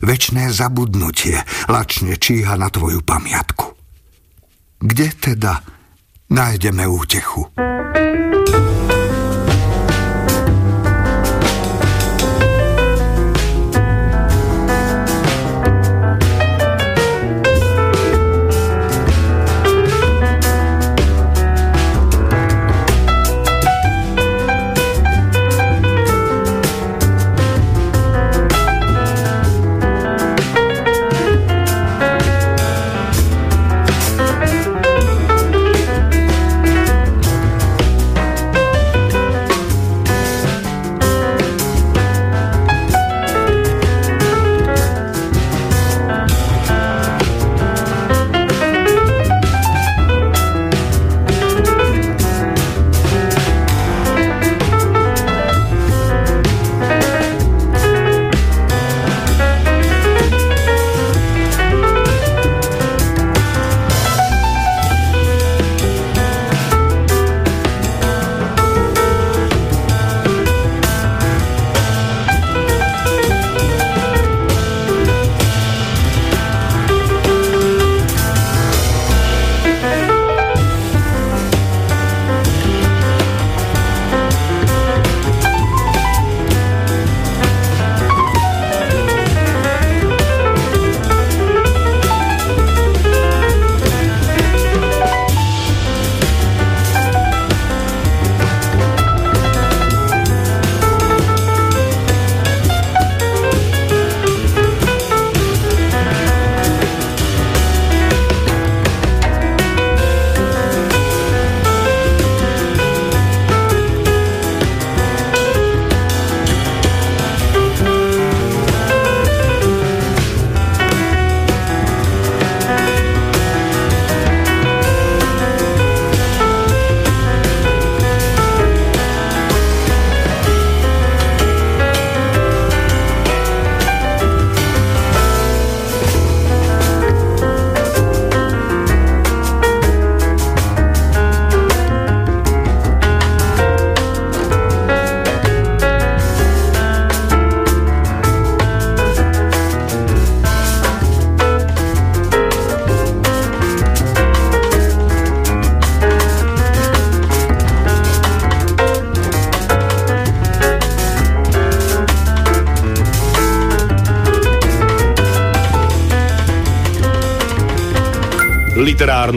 [0.02, 1.38] Večné zabudnutie
[1.70, 3.78] lačne číha na tvoju pamiatku.
[4.82, 5.62] Kde teda
[6.34, 7.46] nájdeme útechu?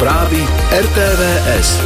[0.00, 0.40] Správy
[0.72, 1.76] RTVS.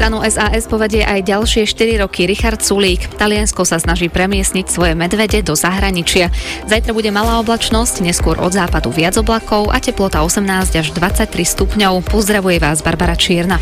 [0.00, 3.04] Stranu SAS povedie aj ďalšie 4 roky Richard Sulík.
[3.20, 6.32] Taliansko sa snaží premiesniť svoje medvede do zahraničia.
[6.64, 12.08] Zajtra bude malá oblačnosť, neskôr od západu viac oblakov a teplota 18 až 23 stupňov.
[12.08, 13.60] Pozdravuje vás Barbara Čierna.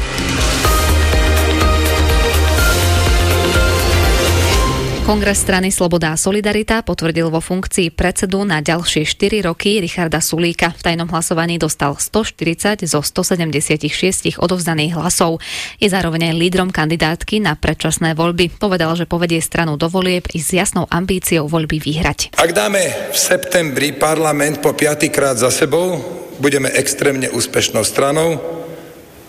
[5.07, 10.75] Kongres strany Sloboda a Solidarita potvrdil vo funkcii predsedu na ďalšie 4 roky Richarda Sulíka.
[10.75, 15.39] V tajnom hlasovaní dostal 140 zo 176 odovzdaných hlasov.
[15.79, 18.59] Je zároveň aj lídrom kandidátky na predčasné voľby.
[18.59, 22.35] Povedal, že povedie stranu do volieb i s jasnou ambíciou voľby vyhrať.
[22.35, 26.03] Ak dáme v septembri parlament po piatýkrát za sebou,
[26.43, 28.43] budeme extrémne úspešnou stranou.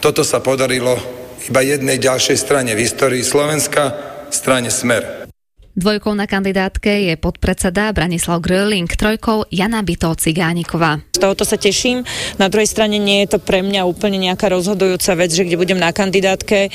[0.01, 0.97] Toto sa podarilo
[1.45, 3.93] iba jednej ďalšej strane v histórii Slovenska,
[4.33, 5.26] strane Smer.
[5.77, 11.05] Dvojkou na kandidátke je podpredseda Branislav Gröling, trojkou Jana Bito Cigániková.
[11.13, 12.01] Z tohoto sa teším.
[12.41, 15.77] Na druhej strane nie je to pre mňa úplne nejaká rozhodujúca vec, že kde budem
[15.77, 16.73] na kandidátke.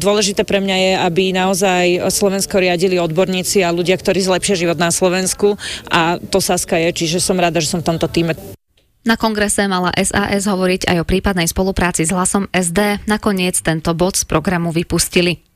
[0.00, 4.88] Dôležité pre mňa je, aby naozaj Slovensko riadili odborníci a ľudia, ktorí zlepšia život na
[4.88, 5.60] Slovensku
[5.92, 8.32] a to Saska je, čiže som rada, že som v tomto týme.
[9.04, 13.04] Na kongrese mala SAS hovoriť aj o prípadnej spolupráci s hlasom SD.
[13.04, 15.51] Nakoniec tento bod z programu vypustili.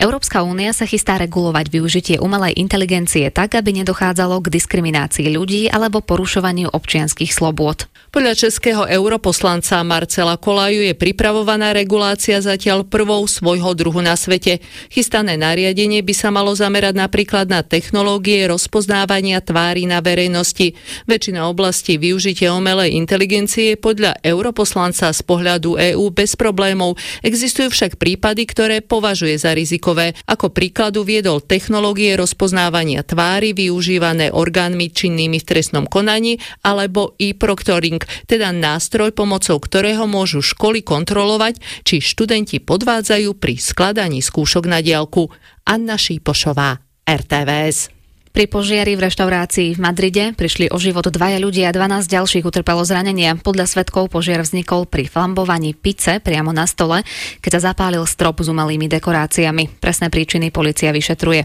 [0.00, 6.00] Európska únia sa chystá regulovať využitie umelej inteligencie tak, aby nedochádzalo k diskriminácii ľudí alebo
[6.00, 7.84] porušovaniu občianských slobôd.
[8.08, 14.64] Podľa českého europoslanca Marcela Kolaju je pripravovaná regulácia zatiaľ prvou svojho druhu na svete.
[14.88, 20.74] Chystané nariadenie by sa malo zamerať napríklad na technológie rozpoznávania tvári na verejnosti.
[21.06, 26.96] Väčšina oblastí využitia umelej inteligencie je podľa europoslanca z pohľadu EÚ bez problémov.
[27.20, 29.52] Existujú však prípady, ktoré považuje za
[29.90, 30.14] rizikové.
[30.30, 38.54] Ako príkladu viedol technológie rozpoznávania tvári využívané orgánmi činnými v trestnom konaní alebo e-proctoring teda
[38.54, 45.30] nástroj, pomocou ktorého môžu školy kontrolovať, či študenti podvádzajú pri skladaní skúšok na diálku.
[45.66, 47.99] Anna Šípošová, RTVS.
[48.30, 52.86] Pri požiari v reštaurácii v Madride prišli o život dvaja ľudia a 12 ďalších utrpelo
[52.86, 53.34] zranenia.
[53.34, 57.02] Podľa svetkov požiar vznikol pri flambovaní pice priamo na stole,
[57.42, 59.82] keď sa zapálil strop s umelými dekoráciami.
[59.82, 61.42] Presné príčiny policia vyšetruje.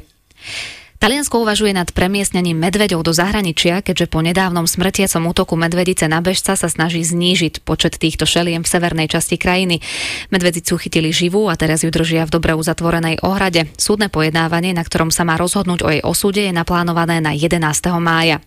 [0.95, 6.55] Taliansko uvažuje nad premiestnením medveďov do zahraničia, keďže po nedávnom smrtiacom útoku medvedice na bežca
[6.55, 9.83] sa snaží znížiť počet týchto šeliem v severnej časti krajiny.
[10.31, 13.67] Medvedicu chytili živú a teraz ju držia v dobre uzatvorenej ohrade.
[13.75, 17.59] Súdne pojednávanie, na ktorom sa má rozhodnúť o jej osude, je naplánované na 11.
[17.99, 18.39] mája.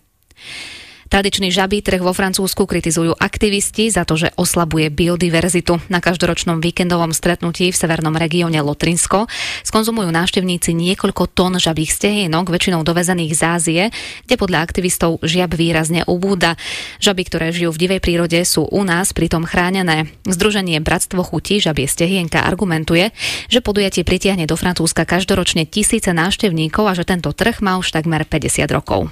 [1.09, 5.81] Tradičný žabý trh vo Francúzsku kritizujú aktivisti za to, že oslabuje biodiverzitu.
[5.89, 9.25] Na každoročnom víkendovom stretnutí v severnom regióne Lotrinsko
[9.65, 13.83] skonzumujú návštevníci niekoľko tón žabých stehienok, väčšinou dovezených z Ázie,
[14.29, 16.53] kde podľa aktivistov žiab výrazne ubúda.
[17.01, 20.13] Žaby, ktoré žijú v divej prírode, sú u nás pritom chránené.
[20.29, 23.09] Združenie Bratstvo chutí žabie stehienka argumentuje,
[23.49, 28.29] že podujatie pritiahne do Francúzska každoročne tisíce návštevníkov a že tento trh má už takmer
[28.29, 29.09] 50 rokov.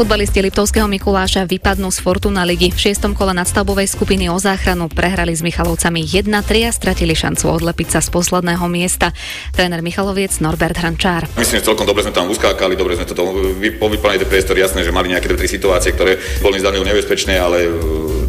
[0.00, 2.72] Futbalisti Liptovského Mikuláša vypadnú z Fortuna ligy.
[2.72, 6.24] V šiestom kole nadstavbovej skupiny o záchranu prehrali s Michalovcami 1-3
[6.64, 9.12] a stratili šancu odlepiť sa z posledného miesta.
[9.52, 11.28] Tréner Michaloviec Norbert Hrančár.
[11.36, 13.12] Myslím, že celkom dobre sme tam uskákali, dobre sme to
[13.76, 17.68] povyplnili tie priestory, jasné, že mali nejaké dve, tri situácie, ktoré boli zdané nebezpečné, ale
[17.68, 17.70] e,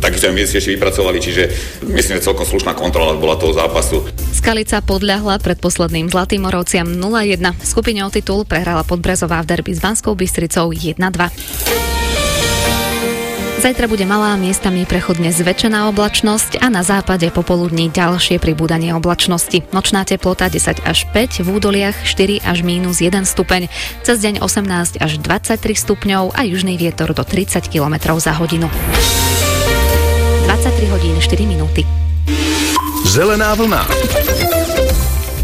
[0.03, 1.43] takisto aj my ešte vypracovali, čiže
[1.88, 4.03] myslím, že celkom slušná kontrola bola toho zápasu.
[4.36, 7.39] Skalica podľahla predposledným Zlatým Morovciam 0-1.
[7.55, 11.61] V skupine o titul prehrala Podbrezová v derby s Banskou Bystricou 1-2.
[13.62, 19.62] Zajtra bude malá miestami prechodne zväčšená oblačnosť a na západe popoludní ďalšie pribúdanie oblačnosti.
[19.70, 23.70] Nočná teplota 10 až 5, v údoliach 4 až mínus 1 stupeň,
[24.01, 28.66] cez deň 18 až 23 stupňov a južný vietor do 30 km za hodinu.
[30.49, 31.86] 23 hodín 4 minúty.
[33.05, 33.86] Zelená vlna.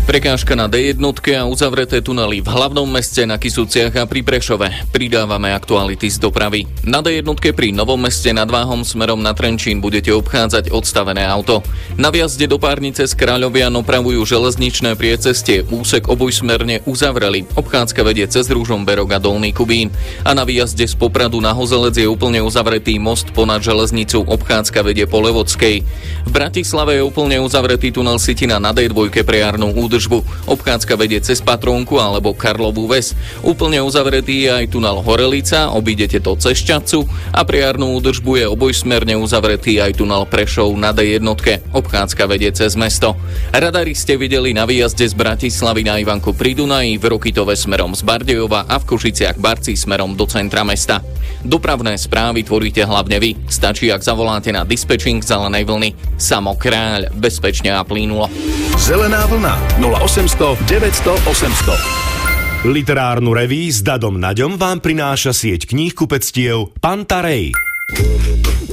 [0.08, 1.04] Prekážka na D1
[1.36, 4.88] a uzavreté tunely v hlavnom meste na Kisúciach a pri Prešove.
[4.96, 6.64] Pridávame aktuality z dopravy.
[6.88, 11.60] Na D1 pri Novom meste nad Váhom smerom na Trenčín budete obchádzať odstavené auto.
[12.00, 15.68] Na viazde do Párnice z Kráľovia opravujú železničné priecestie.
[15.68, 17.44] Úsek obojsmerne uzavreli.
[17.60, 19.92] Obchádzka vedie cez Ružomberok a Dolný Kubín.
[20.24, 24.24] A na výjazde z Popradu na Hozelec je úplne uzavretý most ponad železnicu.
[24.24, 25.84] Obchádzka vedie po Levodskej.
[26.24, 30.46] V Bratislave je úplne uzavretý tunel Sitina na D2 pre jarnú údržbu údržbu.
[30.46, 33.18] Obchádzka vedie cez Patrónku alebo Karlovú ves.
[33.42, 38.46] Úplne uzavretý je aj tunel Horelica, obídete to cez Šťacu a pri jarnú údržbu je
[38.46, 41.26] obojsmerne uzavretý aj tunel Prešov na D1.
[41.74, 43.18] Obchádzka vedie cez mesto.
[43.50, 48.06] Radari ste videli na výjazde z Bratislavy na Ivanku pri Dunaji, v Rokitove smerom z
[48.06, 51.02] Bardejova a v Košiciach Barci smerom do centra mesta.
[51.42, 53.34] Dopravné správy tvoríte hlavne vy.
[53.50, 55.90] Stačí, ak zavoláte na dispečing zelenej vlny.
[56.18, 58.30] Samo kráľ, bezpečne a plínulo.
[58.78, 62.68] Zelená vlna 0800 900 800.
[62.68, 67.56] Literárnu reví s Dadom Naďom vám prináša sieť kníh kupectiev Pantarej.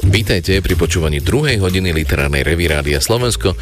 [0.02, 3.54] Vítajte pri počúvaní druhej hodiny literárnej revy Rádia Slovensko,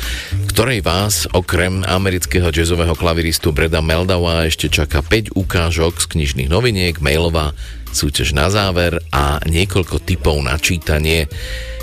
[0.48, 7.04] ktorej vás okrem amerického jazzového klaviristu Breda Meldawa ešte čaká 5 ukážok z knižných noviniek,
[7.04, 7.52] mailová
[7.92, 11.28] súťaž na záver a niekoľko typov na čítanie.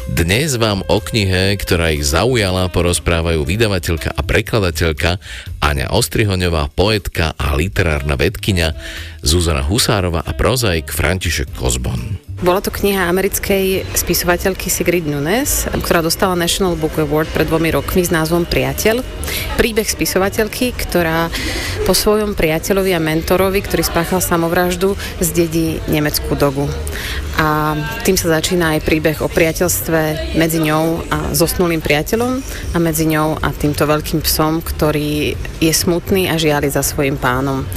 [0.09, 5.21] Dnes vám o knihe, ktorá ich zaujala, porozprávajú vydavateľka a prekladateľka
[5.61, 8.73] Aňa Ostrihoňová, poetka a literárna vedkynia
[9.21, 12.28] Zuzana Husárova a prozaik František Kozbon.
[12.39, 17.99] Bola to kniha americkej spisovateľky Sigrid Nunes, ktorá dostala National Book Award pred dvomi rokmi
[17.99, 19.03] s názvom Priateľ.
[19.59, 21.27] Príbeh spisovateľky, ktorá
[21.83, 26.63] po svojom priateľovi a mentorovi, ktorý spáchal samovraždu, zdedí nemeckú dogu.
[27.35, 27.75] A
[28.07, 32.39] tým sa začína aj príbeh o priateľstve medzi ňou a zosnulým priateľom
[32.71, 37.67] a medzi ňou a týmto veľkým psom, ktorý je smutný a žiali za svojim pánom.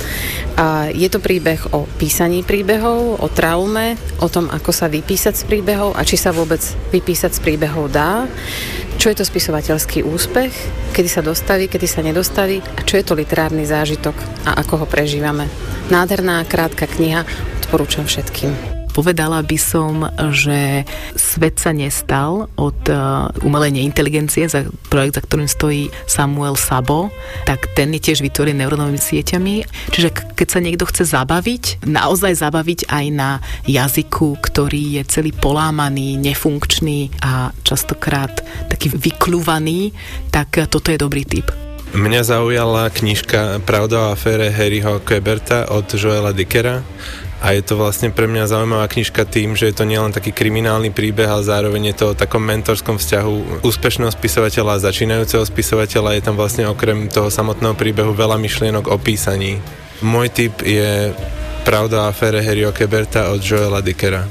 [0.52, 5.44] A je to príbeh o písaní príbehov, o traume, o tom, ako sa vypísať z
[5.48, 6.60] príbehov a či sa vôbec
[6.92, 8.28] vypísať z príbehov dá,
[9.00, 10.52] čo je to spisovateľský úspech,
[10.92, 14.14] kedy sa dostaví, kedy sa nedostaví a čo je to literárny zážitok
[14.46, 15.48] a ako ho prežívame.
[15.90, 17.26] Nádherná, krátka kniha,
[17.60, 18.71] odporúčam všetkým.
[18.92, 20.04] Povedala by som,
[20.36, 20.84] že
[21.16, 27.08] svet sa nestal od uh, umelej neinteligencie, za projekt, za ktorým stojí Samuel Sabo,
[27.48, 29.54] tak ten je tiež vytvorený neurónovými sieťami.
[29.88, 36.20] Čiže keď sa niekto chce zabaviť, naozaj zabaviť aj na jazyku, ktorý je celý polámaný,
[36.20, 39.96] nefunkčný a častokrát taký vykľúvaný,
[40.28, 41.48] tak toto je dobrý typ.
[41.92, 46.80] Mňa zaujala knižka Pravda o afére Harryho Keberta od Joela Dickera
[47.42, 50.94] a je to vlastne pre mňa zaujímavá knižka tým, že je to nielen taký kriminálny
[50.94, 56.14] príbeh, ale zároveň je to o takom mentorskom vzťahu úspešného spisovateľa a začínajúceho spisovateľa.
[56.14, 59.58] Je tam vlastne okrem toho samotného príbehu veľa myšlienok o písaní.
[60.06, 61.10] Môj tip je
[61.62, 64.26] Pravda o afére Harryho Keberta od Joela Dickera.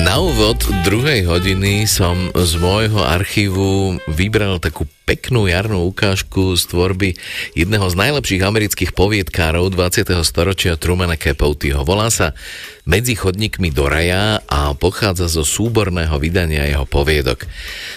[0.00, 7.10] Na úvod druhej hodiny som z môjho archívu vybral takú peknú jarnú ukážku z tvorby
[7.52, 10.16] jedného z najlepších amerických poviedkárov 20.
[10.24, 11.84] storočia Trumana Capoteho.
[11.84, 12.32] Volá sa
[12.84, 17.48] Medzi chodníkmi do raja a pochádza zo súborného vydania jeho poviedok.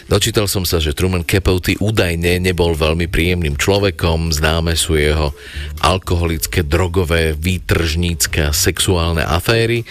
[0.08, 5.36] Dočítal som sa, že Truman Capote údajne nebol veľmi príjemným človekom, známe sú jeho
[5.84, 9.84] alkoholické, drogové, výtržnícke sexuálne aféry.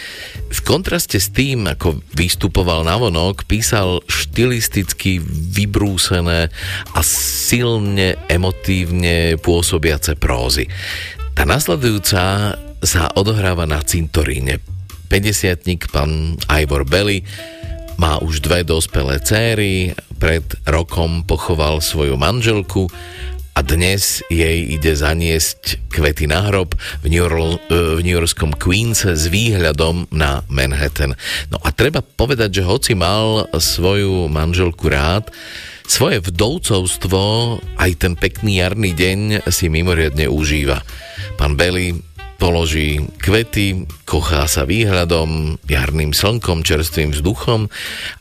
[0.49, 5.21] V kontraste s tým, ako vystupoval na vonok, písal štilisticky
[5.53, 6.49] vybrúsené
[6.97, 10.67] a silne emotívne pôsobiace prózy.
[11.37, 14.59] Tá nasledujúca sa odohráva na cintoríne.
[15.07, 15.63] 50
[15.95, 17.23] pán Ivor Belly
[17.97, 22.91] má už dve dospelé céry, pred rokom pochoval svoju manželku
[23.57, 29.01] a dnes jej ide zaniesť kvety na hrob v, New, York, v New Yorkskom Queens
[29.01, 31.17] s výhľadom na Manhattan.
[31.49, 35.33] No a treba povedať, že hoci mal svoju manželku rád,
[35.87, 37.21] svoje vdovcovstvo,
[37.79, 40.83] aj ten pekný jarný deň si mimoriadne užíva.
[41.39, 41.97] Pán Belly
[42.37, 47.73] položí kvety, kochá sa výhľadom, jarným slnkom, čerstvým vzduchom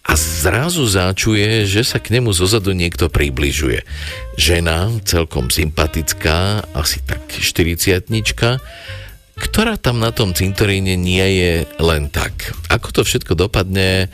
[0.07, 3.83] a zrazu začuje, že sa k nemu zozadu niekto približuje.
[4.39, 8.07] Žena, celkom sympatická, asi tak 40
[9.35, 11.53] ktorá tam na tom cintoríne nie je
[11.83, 12.55] len tak.
[12.71, 14.07] Ako to všetko dopadne,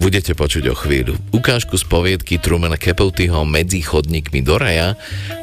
[0.00, 1.14] budete počuť o chvíľu.
[1.32, 4.94] Ukážku z poviedky Trumana Capoteho Medzi chodníkmi do raja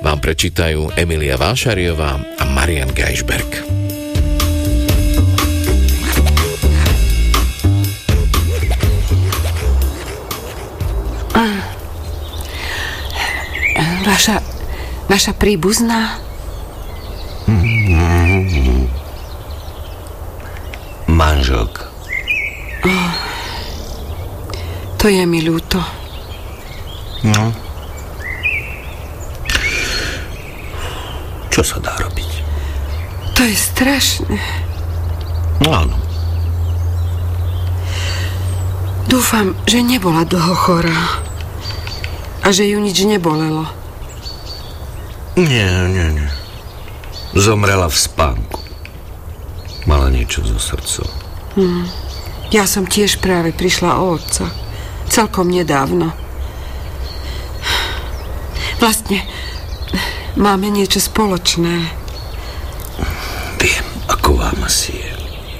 [0.02, 3.74] vám prečítajú Emilia Vášariová a Marian Geisberg.
[14.04, 14.40] Vaša,
[15.08, 16.20] vaša príbuzná?
[21.08, 21.88] Manželka.
[22.84, 23.23] Oh,
[25.04, 25.84] to je mi ľúto.
[27.28, 27.52] No.
[31.52, 32.32] Čo sa dá robiť?
[33.36, 34.40] To je strašné.
[35.60, 36.00] No áno.
[39.12, 41.20] Dúfam, že nebola dlho chorá.
[42.40, 43.68] A že ju nič nebolelo.
[45.36, 46.32] Nie, nie, nie.
[47.36, 48.64] Zomrela v spánku.
[49.84, 51.12] Mala niečo so srdcom.
[51.60, 51.92] Hm.
[52.56, 54.63] Ja som tiež práve prišla o otca.
[55.10, 56.14] Celkom nedávno.
[58.84, 59.24] Vlastne
[60.36, 61.88] máme niečo spoločné.
[63.62, 65.12] Viem, ako vám asi je.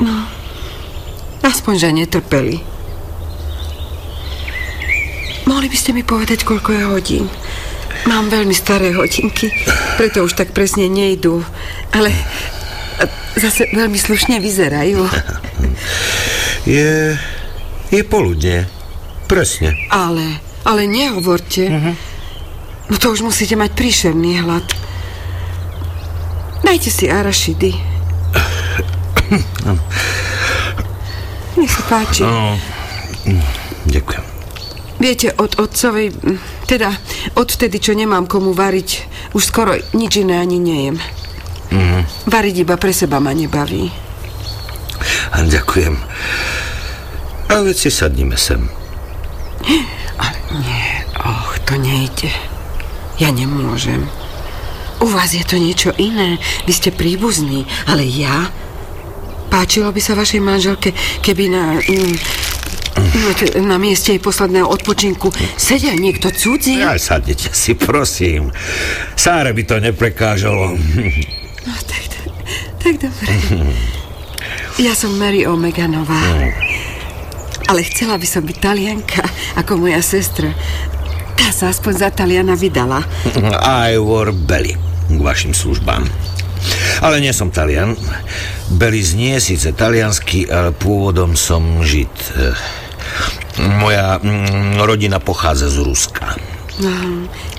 [0.04, 0.28] No,
[1.40, 2.60] aspoň, že netrpeli.
[5.48, 7.26] Mohli by ste mi povedať, koľko je hodín?
[8.04, 9.48] Mám veľmi staré hodinky,
[9.96, 11.40] preto už tak presne nejdú.
[11.96, 12.12] Ale
[13.40, 15.08] zase veľmi slušne vyzerajú.
[16.68, 17.16] Je...
[17.88, 18.68] je poludne.
[19.34, 19.74] Presne.
[19.90, 21.66] Ale, ale nehovorte.
[21.66, 21.98] Uh-huh.
[22.94, 24.62] No to už musíte mať príšerný hlad.
[26.62, 27.74] Dajte si arašidy.
[31.58, 32.22] Nech sa páči.
[32.22, 32.62] No,
[33.90, 34.22] ďakujem.
[35.02, 36.14] Viete, od otcovej,
[36.70, 36.94] teda
[37.34, 41.02] odvtedy, čo nemám komu variť, už skoro nič iné ani nejem.
[41.74, 42.06] Mm.
[42.30, 43.90] Variť iba pre seba ma nebaví.
[45.34, 45.98] Ďakujem.
[47.50, 48.83] A veď si sadnime sem.
[50.18, 50.86] Ale nie,
[51.20, 52.30] och, to nejde.
[53.20, 54.10] Ja nemôžem.
[55.04, 56.40] U vás je to niečo iné.
[56.66, 58.50] Vy ste príbuzní, ale ja...
[59.54, 61.78] Páčilo by sa vašej manželke, keby na...
[61.78, 62.18] Mm,
[63.66, 66.78] na mieste jej posledného odpočinku sedel niekto cudzí?
[66.78, 68.54] Ja, sadnite si, prosím.
[69.18, 70.78] Sáre by to neprekážalo.
[71.64, 72.28] No, tak, tak,
[72.82, 73.30] tak dobre.
[74.82, 76.18] Ja som Mary Omeganová.
[77.68, 79.24] Ale chcela by som byť talianka,
[79.60, 80.52] ako moja sestra.
[81.34, 83.04] Tá sa aspoň za Taliana vydala.
[83.90, 84.78] I wore belly
[85.10, 86.08] k vašim službám.
[87.04, 88.00] Ale nie som Talian.
[88.72, 92.16] Belly znie síce taliansky, ale pôvodom som Žid.
[93.84, 96.40] Moja mm, rodina pochádza z Ruska.
[96.82, 96.90] No,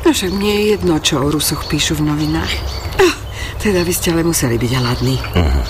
[0.02, 2.52] no však mne je jedno, čo o Rusoch píšu v novinách.
[2.98, 3.14] Oh,
[3.62, 5.16] teda vy ste ale museli byť hladní.
[5.20, 5.64] Uh-huh.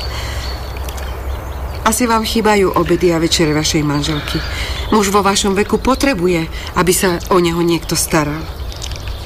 [1.84, 4.40] Asi vám chýbajú obedy a večere vašej manželky.
[4.88, 6.48] Muž vo vašom veku potrebuje,
[6.80, 8.40] aby sa o neho niekto staral.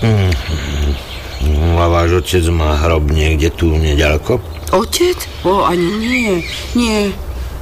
[0.03, 1.79] Uh-huh.
[1.79, 4.43] A váš otec má hrob niekde tu nedaleko?
[4.75, 5.15] Otec?
[5.47, 6.35] O, ani nie.
[6.75, 7.15] Nie.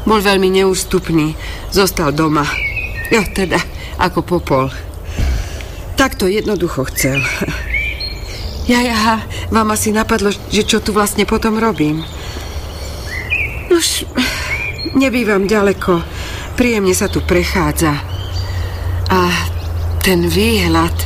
[0.09, 1.37] Bol veľmi neústupný.
[1.69, 2.49] Zostal doma.
[3.13, 3.61] Ja teda,
[4.01, 4.73] ako popol.
[6.01, 7.21] Tak to jednoducho chcel.
[8.67, 9.23] Ja, ja,
[9.55, 12.03] vám asi napadlo, že čo tu vlastne potom robím.
[13.71, 14.03] Už
[14.97, 16.01] nebývam ďaleko.
[16.57, 17.93] Príjemne sa tu prechádza.
[19.13, 19.21] A
[20.01, 20.97] ten výhľad.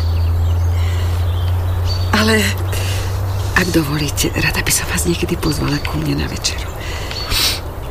[2.15, 2.41] Ale
[3.59, 6.71] ak dovolíte, rada by som vás niekedy pozvala ku mne na večeru.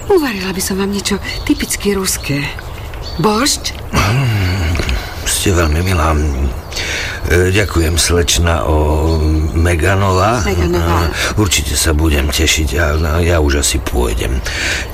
[0.09, 2.41] Uvarila by som vám niečo typicky ruské.
[3.21, 3.77] Boršť?
[5.29, 6.17] Ste veľmi milá.
[7.29, 9.13] E, ďakujem, slečna o
[9.53, 10.41] Meganová.
[10.41, 11.13] Meganová.
[11.37, 12.85] Určite sa budem tešiť a
[13.21, 14.41] ja už asi pôjdem.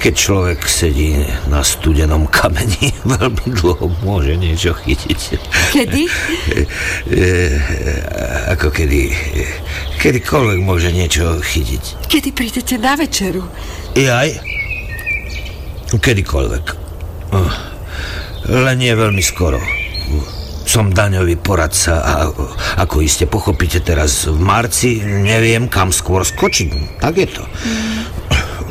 [0.04, 1.16] Keď človek sedí
[1.48, 5.20] na studenom kameni, veľmi dlho môže niečo chytiť.
[5.80, 6.04] Kedy?
[6.52, 6.62] E,
[7.08, 7.24] e,
[8.52, 9.16] ako kedy.
[10.04, 12.12] Kedykoľvek môže niečo chytiť.
[12.12, 13.48] Kedy prídete na večeru?
[13.96, 14.44] Jaj?
[15.96, 16.66] Kedykoľvek.
[18.52, 19.64] Len nie veľmi skoro.
[20.76, 22.14] Som daňový poradca a
[22.84, 27.00] ako iste pochopíte teraz v marci, neviem kam skôr skočiť.
[27.00, 27.48] Tak je to.
[27.48, 28.04] Mm.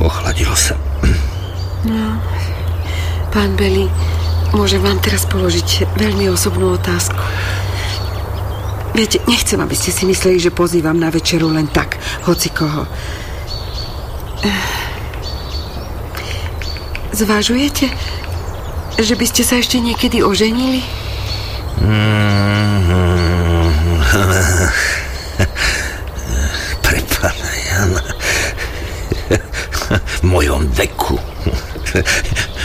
[0.05, 0.77] Ochladilo sa.
[1.89, 2.21] No,
[3.33, 3.89] pán Beli,
[4.53, 7.17] môžem vám teraz položiť veľmi osobnú otázku.
[8.93, 11.97] Viete, nechcem, aby ste si mysleli, že pozývam na večeru len tak,
[12.29, 12.85] hoci koho.
[17.17, 17.89] Zvažujete,
[19.01, 21.04] že by ste sa ešte niekedy oženili?
[26.85, 28.03] Pre pána Jana.
[29.91, 31.19] V mojom veku.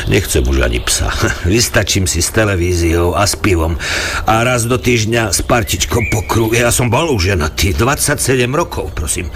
[0.10, 1.14] Nechcem už ani psa.
[1.46, 3.78] Vystačím si s televíziou a s pivom.
[4.26, 6.58] A raz do týždňa s partičkou po kruhu.
[6.58, 7.78] Ja som bol už ženatý.
[7.78, 8.18] 27
[8.50, 9.30] rokov, prosím.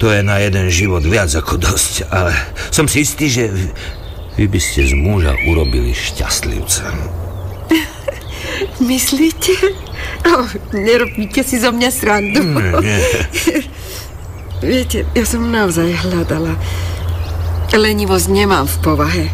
[0.00, 2.08] To je na jeden život viac ako dosť.
[2.08, 2.32] Ale
[2.72, 3.52] som si istý, že
[4.40, 6.88] vy by ste z muža urobili šťastlivca.
[8.82, 9.52] Myslíte?
[10.24, 12.40] Oh, nerobíte si zo mňa srandu.
[12.40, 13.00] Mm, nie.
[14.64, 16.56] Viete, ja som naozaj hľadala.
[17.68, 19.26] Lenivosť nemám v povahe.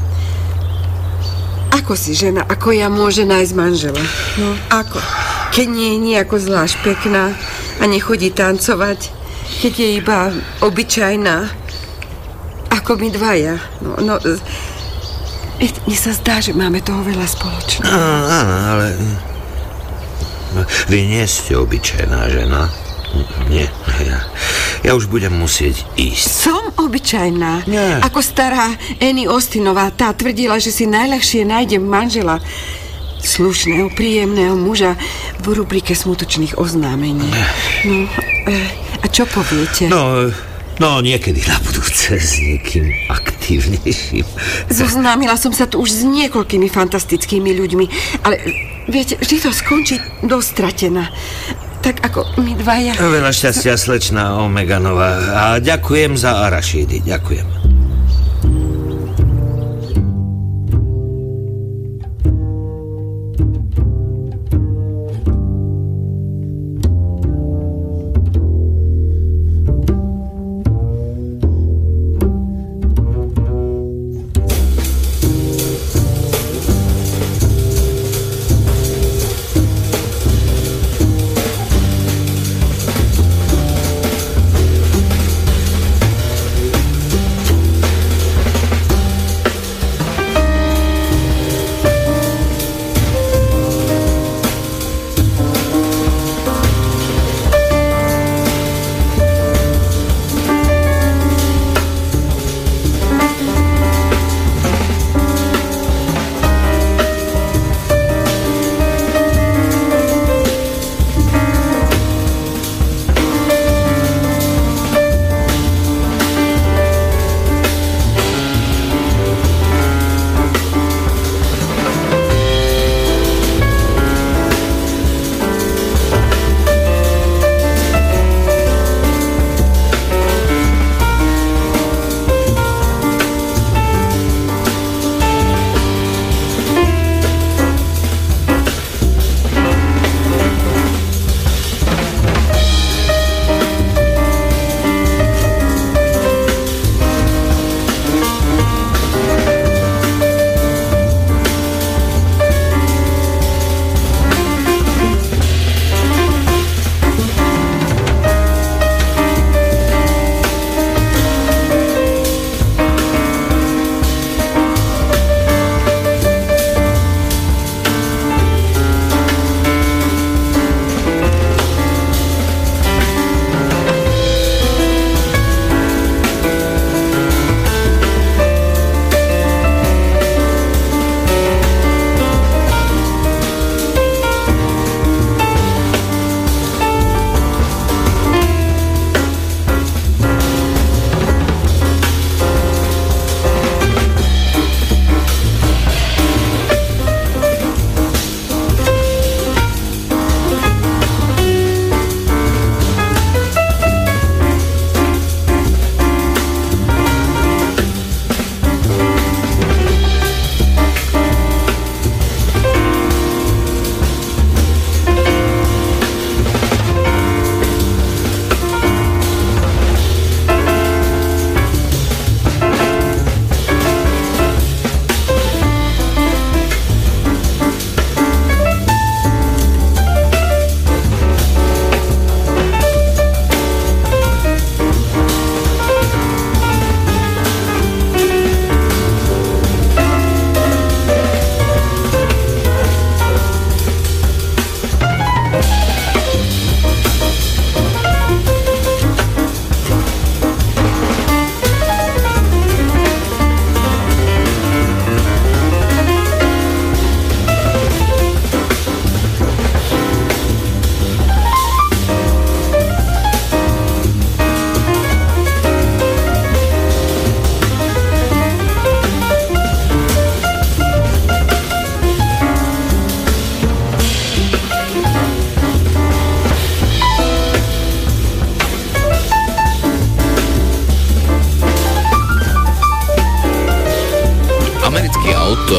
[1.70, 4.02] Ako si žena, ako ja môže nájsť manžela?
[4.34, 4.98] No, ako?
[5.54, 7.38] Keď nie je nejako zvlášť pekná
[7.78, 9.14] a nechodí tancovať,
[9.62, 10.34] keď je iba
[10.66, 11.36] obyčajná,
[12.74, 13.62] ako my dvaja.
[13.78, 14.14] No, no,
[15.62, 17.86] viete, mne sa zdá, že máme toho veľa spoločného.
[17.86, 18.86] Áno, ale...
[20.90, 22.70] Vy nie ste obyčajná žena.
[23.50, 23.66] Nie,
[24.06, 24.22] ja,
[24.86, 26.30] ja už budem musieť ísť.
[26.30, 27.66] Som obyčajná.
[27.66, 27.98] Nie.
[28.06, 28.70] Ako stará
[29.02, 32.38] Annie Ostinová, tá tvrdila, že si najľahšie nájdem manžela
[33.20, 34.96] slušného, príjemného muža
[35.42, 37.28] v rubrike smutočných oznámení.
[37.84, 38.06] No,
[38.48, 38.56] e,
[39.02, 39.92] a čo poviete?
[39.92, 40.30] No,
[40.80, 44.24] no niekedy na budúce s niekým aktívnejším.
[44.72, 47.86] Zoznámila som sa tu už s niekoľkými fantastickými ľuďmi,
[48.24, 48.40] ale
[48.90, 51.08] viete, vždy to skončí dostratená.
[51.80, 52.92] Tak ako my dvaja...
[53.00, 55.16] Veľa šťastia, slečná Omeganová.
[55.32, 57.59] A ďakujem za arašídy, ďakujem.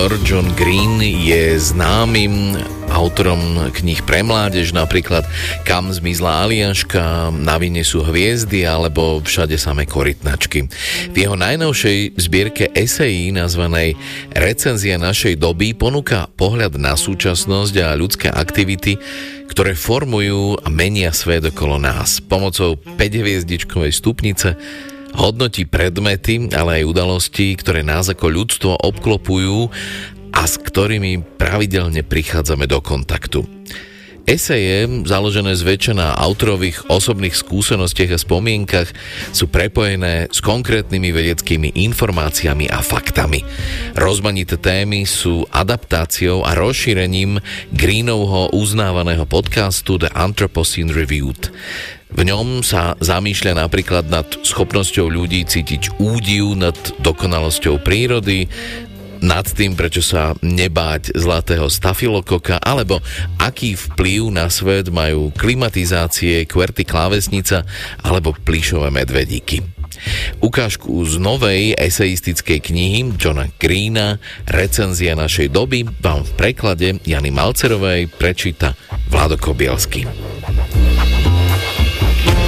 [0.01, 2.57] Autor John Green je známym
[2.89, 5.29] autorom kníh pre mládež, napríklad
[5.61, 10.65] Kam zmizla Aliaška, Na vine sú hviezdy alebo Všade samé korytnačky.
[11.13, 13.93] V jeho najnovšej zbierke esejí nazvanej
[14.33, 18.97] Recenzia našej doby ponúka pohľad na súčasnosť a ľudské aktivity,
[19.53, 22.17] ktoré formujú a menia svet okolo nás.
[22.25, 24.57] Pomocou 5-hviezdičkovej stupnice
[25.15, 29.69] hodnotí predmety, ale aj udalosti, ktoré nás ako ľudstvo obklopujú
[30.31, 33.43] a s ktorými pravidelne prichádzame do kontaktu.
[34.21, 38.89] Eseje, založené zväčša na autorových osobných skúsenostiach a spomienkach,
[39.33, 43.41] sú prepojené s konkrétnymi vedeckými informáciami a faktami.
[43.97, 47.41] Rozmanité témy sú adaptáciou a rozšírením
[47.73, 51.49] Greenovho uznávaného podcastu The Anthropocene Reviewed.
[52.11, 58.51] V ňom sa zamýšľa napríklad nad schopnosťou ľudí cítiť údiv nad dokonalosťou prírody,
[59.21, 62.99] nad tým, prečo sa nebáť zlatého stafilokoka, alebo
[63.37, 67.61] aký vplyv na svet majú klimatizácie, kverty klávesnica
[68.01, 69.61] alebo plíšové medvedíky.
[70.41, 74.17] Ukážku z novej eseistickej knihy Johna Greena
[74.49, 78.73] Recenzia našej doby vám v preklade Jany Malcerovej prečíta
[79.13, 80.09] Vlado Kobielsky.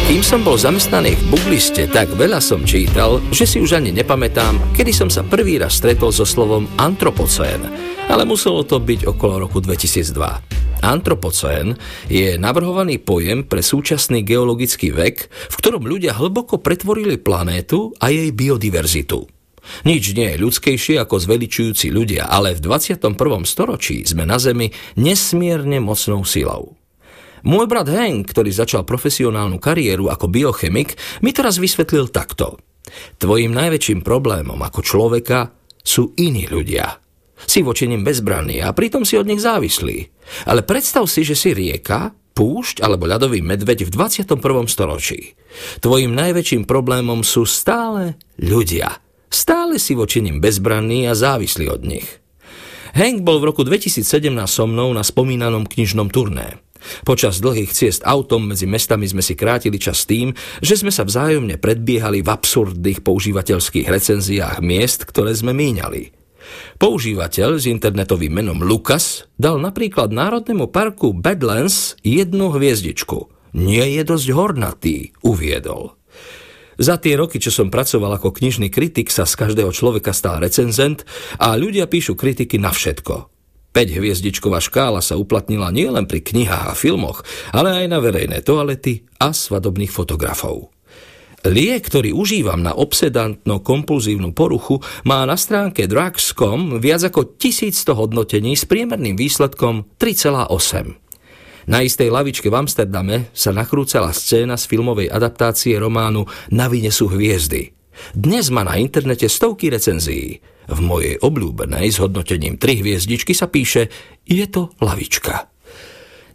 [0.03, 4.75] Kým som bol zamestnaný v Bugliste, tak veľa som čítal, že si už ani nepamätám,
[4.75, 7.63] kedy som sa prvý raz stretol so slovom antropocén,
[8.11, 10.83] ale muselo to byť okolo roku 2002.
[10.83, 11.79] Antropocén
[12.11, 18.35] je navrhovaný pojem pre súčasný geologický vek, v ktorom ľudia hlboko pretvorili planétu a jej
[18.35, 19.23] biodiverzitu.
[19.87, 23.15] Nič nie je ľudskejšie ako zveličujúci ľudia, ale v 21.
[23.47, 24.67] storočí sme na Zemi
[24.99, 26.82] nesmierne mocnou silou.
[27.43, 32.55] Môj brat Hank, ktorý začal profesionálnu kariéru ako biochemik, mi teraz vysvetlil takto.
[33.19, 35.51] Tvojim najväčším problémom ako človeka
[35.83, 37.03] sú iní ľudia.
[37.43, 40.07] Si voči nim bezbranný a pritom si od nich závislý.
[40.47, 44.39] Ale predstav si, že si rieka, púšť alebo ľadový medveď v 21.
[44.71, 45.35] storočí.
[45.83, 49.03] Tvojim najväčším problémom sú stále ľudia.
[49.27, 52.07] Stále si voči nim bezbranný a závislý od nich.
[52.93, 54.05] Hank bol v roku 2017
[54.45, 56.61] so mnou na spomínanom knižnom turné.
[57.07, 61.59] Počas dlhých ciest autom medzi mestami sme si krátili čas tým, že sme sa vzájomne
[61.59, 66.23] predbiehali v absurdných používateľských recenziách miest, ktoré sme míňali.
[66.77, 73.31] Používateľ s internetovým menom Lukas dal napríklad Národnému parku Badlands jednu hviezdičku.
[73.53, 75.95] Nie je dosť hornatý, uviedol.
[76.73, 81.05] Za tie roky, čo som pracoval ako knižný kritik, sa z každého človeka stal recenzent
[81.37, 83.32] a ľudia píšu kritiky na všetko.
[83.73, 89.33] 5-hviezdičková škála sa uplatnila nielen pri knihách a filmoch, ale aj na verejné toalety a
[89.33, 90.69] svadobných fotografov.
[91.43, 98.63] Liek, ktorý užívam na obsedantno-kompulzívnu poruchu, má na stránke drugs.com viac ako 1100 hodnotení s
[98.63, 101.67] priemerným výsledkom 3,8.
[101.67, 107.11] Na istej lavičke v Amsterdame sa nakrúcala scéna z filmovej adaptácie románu Na vine sú
[107.11, 107.75] hviezdy.
[108.15, 110.39] Dnes má na internete stovky recenzií.
[110.67, 113.91] V mojej obľúbenej s hodnotením 3 hviezdičky sa píše
[114.23, 115.51] Je to lavička.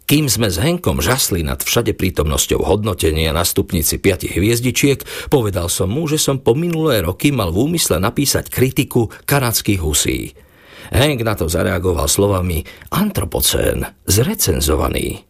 [0.09, 5.93] Kým sme s Henkom žasli nad všade prítomnosťou hodnotenia na stupnici 5 hviezdičiek, povedal som
[5.93, 10.33] mu, že som po minulé roky mal v úmysle napísať kritiku kanadských husí.
[10.89, 15.28] Henk na to zareagoval slovami antropocén, zrecenzovaný.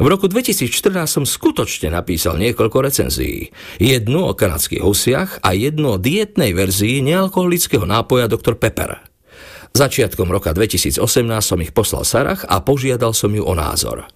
[0.00, 0.72] V roku 2014
[1.04, 3.52] som skutočne napísal niekoľko recenzií.
[3.76, 8.56] Jednu o kanadských husiach a jednu o dietnej verzii nealkoholického nápoja Dr.
[8.56, 9.04] Pepper.
[9.72, 11.00] Začiatkom roka 2018
[11.40, 14.08] som ich poslal Sarach a požiadal som ju o názor.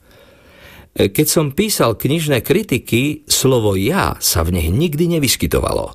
[0.96, 5.92] Keď som písal knižné kritiky, slovo ja sa v nich nikdy nevyskytovalo.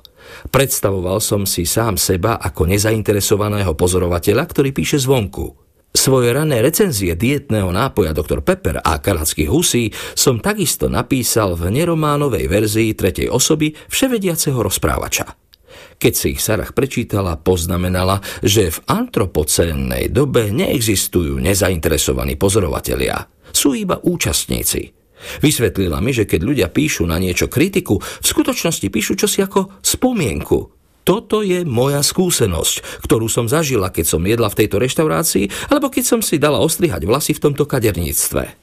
[0.50, 5.61] Predstavoval som si sám seba ako nezainteresovaného pozorovateľa, ktorý píše zvonku.
[5.92, 8.40] Svoje rané recenzie dietného nápoja Dr.
[8.40, 15.36] Pepper a kanadských husí som takisto napísal v nerománovej verzii tretej osoby vševediaceho rozprávača.
[16.00, 23.28] Keď si ich Sarah prečítala, poznamenala, že v antropocénnej dobe neexistujú nezainteresovaní pozorovatelia.
[23.52, 24.96] Sú iba účastníci.
[25.44, 30.81] Vysvetlila mi, že keď ľudia píšu na niečo kritiku, v skutočnosti píšu čosi ako spomienku,
[31.02, 36.04] toto je moja skúsenosť, ktorú som zažila, keď som jedla v tejto reštaurácii, alebo keď
[36.06, 38.62] som si dala ostrihať vlasy v tomto kaderníctve.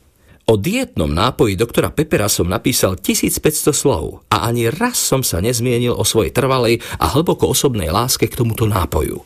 [0.49, 5.93] O dietnom nápoji doktora Pepera som napísal 1500 slov a ani raz som sa nezmienil
[5.93, 9.21] o svojej trvalej a hlboko osobnej láske k tomuto nápoju.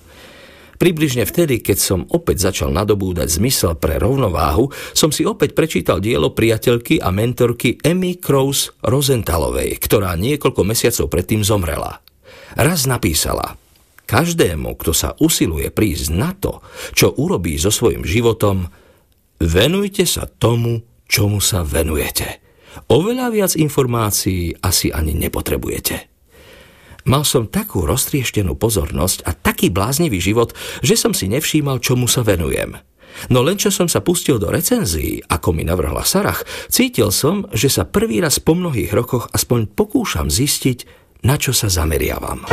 [0.84, 6.36] Približne vtedy, keď som opäť začal nadobúdať zmysel pre rovnováhu, som si opäť prečítal dielo
[6.36, 12.03] priateľky a mentorky Emmy Krause Rosenthalovej, ktorá niekoľko mesiacov predtým zomrela.
[12.54, 13.58] Raz napísala,
[14.06, 16.62] každému, kto sa usiluje prísť na to,
[16.93, 18.70] čo urobí so svojim životom,
[19.43, 22.39] Venujte sa tomu, čomu sa venujete.
[22.88, 26.08] Oveľa viac informácií asi ani nepotrebujete.
[27.04, 32.24] Mal som takú roztrieštenú pozornosť a taký bláznivý život, že som si nevšímal, čomu sa
[32.24, 32.80] venujem.
[33.28, 37.68] No len čo som sa pustil do recenzií, ako mi navrhla Sarach, cítil som, že
[37.68, 42.43] sa prvý raz po mnohých rokoch aspoň pokúšam zistiť, na čo sa zameriavam.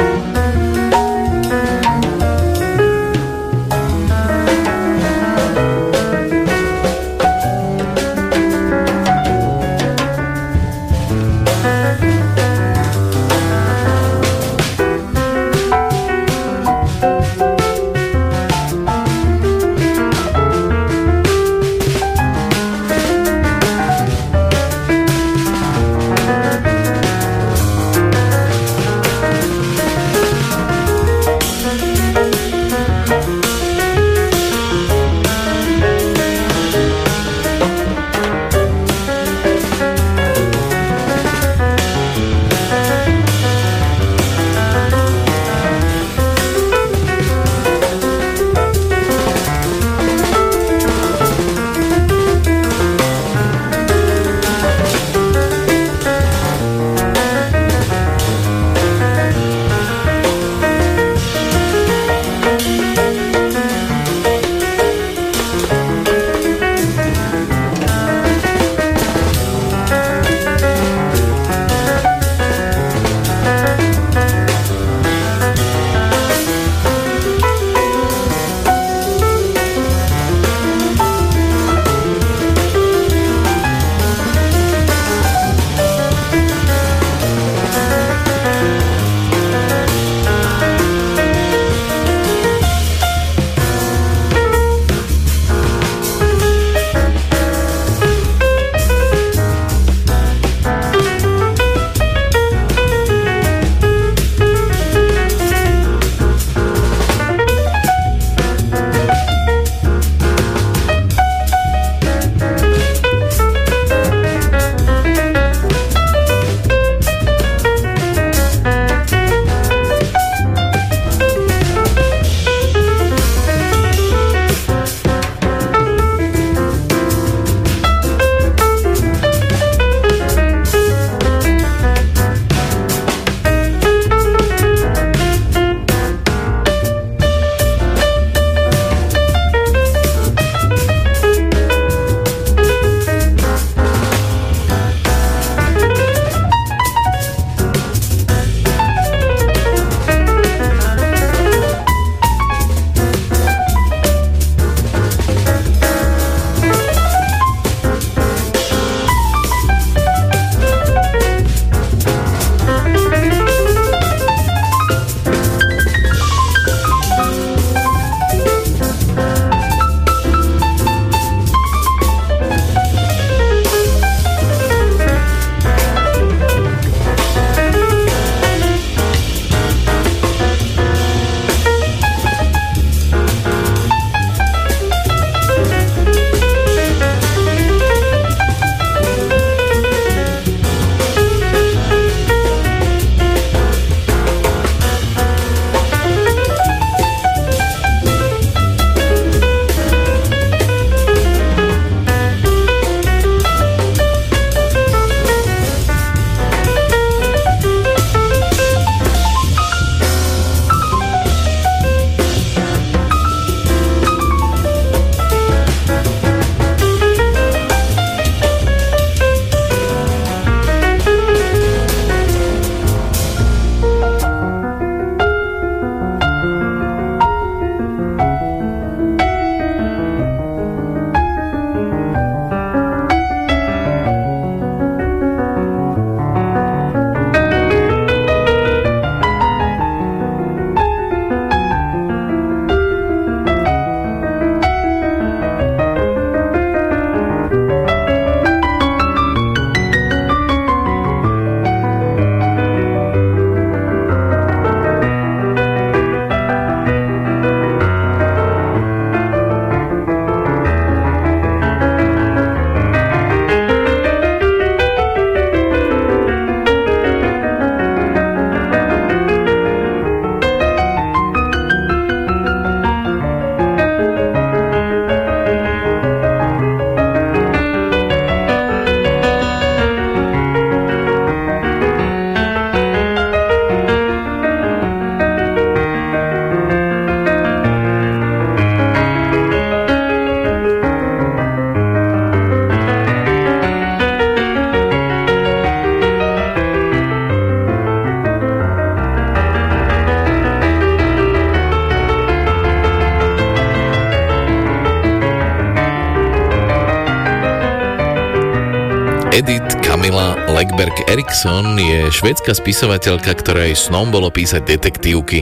[311.41, 315.41] Legberg Eriksson je švedská spisovateľka, ktorej snom bolo písať detektívky,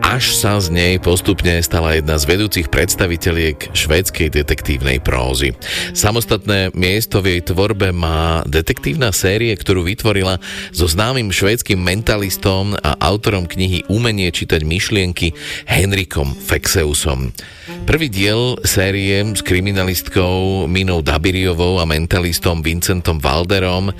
[0.00, 5.52] až sa z nej postupne stala jedna z vedúcich predstaviteľiek švédskej detektívnej prózy.
[5.92, 10.40] Samostatné miesto v jej tvorbe má detektívna série, ktorú vytvorila
[10.72, 15.36] so známym švédskym mentalistom a autorom knihy Umenie čítať myšlienky
[15.68, 17.36] Henrikom Fexeusom.
[17.84, 23.92] Prvý diel série s kriminalistkou Minou Dabiriovou a mentalistom Vincentom Valderom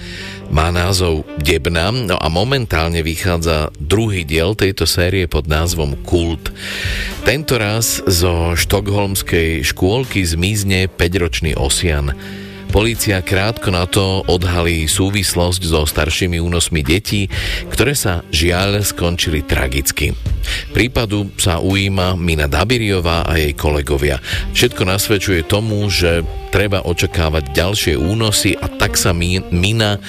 [0.51, 6.51] má názov Debna no a momentálne vychádza druhý diel tejto série pod názvom Kult.
[7.23, 12.15] Tento raz zo štokholmskej škôlky zmizne 5-ročný Osian.
[12.77, 17.31] Polícia krátko na to odhalí súvislosť so staršími únosmi detí,
[17.71, 20.13] ktoré sa žiaľ skončili tragicky.
[20.75, 24.19] Prípadu sa ujíma Mina Dabiriová a jej kolegovia.
[24.53, 30.03] Všetko nasvedčuje tomu, že treba očakávať ďalšie únosy a tak sa Mina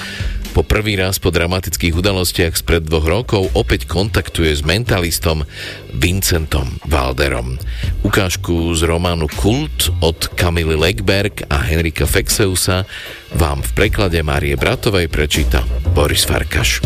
[0.57, 5.45] po prvý raz po dramatických udalostiach spred dvoch rokov opäť kontaktuje s mentalistom
[5.93, 7.61] Vincentom Valderom.
[8.01, 12.89] Ukážku z románu Kult od Kamily Legberg a Henrika Fexeusa
[13.37, 15.61] vám v preklade Márie Bratovej prečíta
[15.93, 16.81] Boris Farkaš.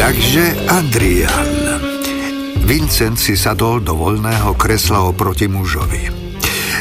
[0.00, 1.52] Takže Adrian.
[2.64, 6.17] Vincent si sadol do voľného kresla oproti mužovi.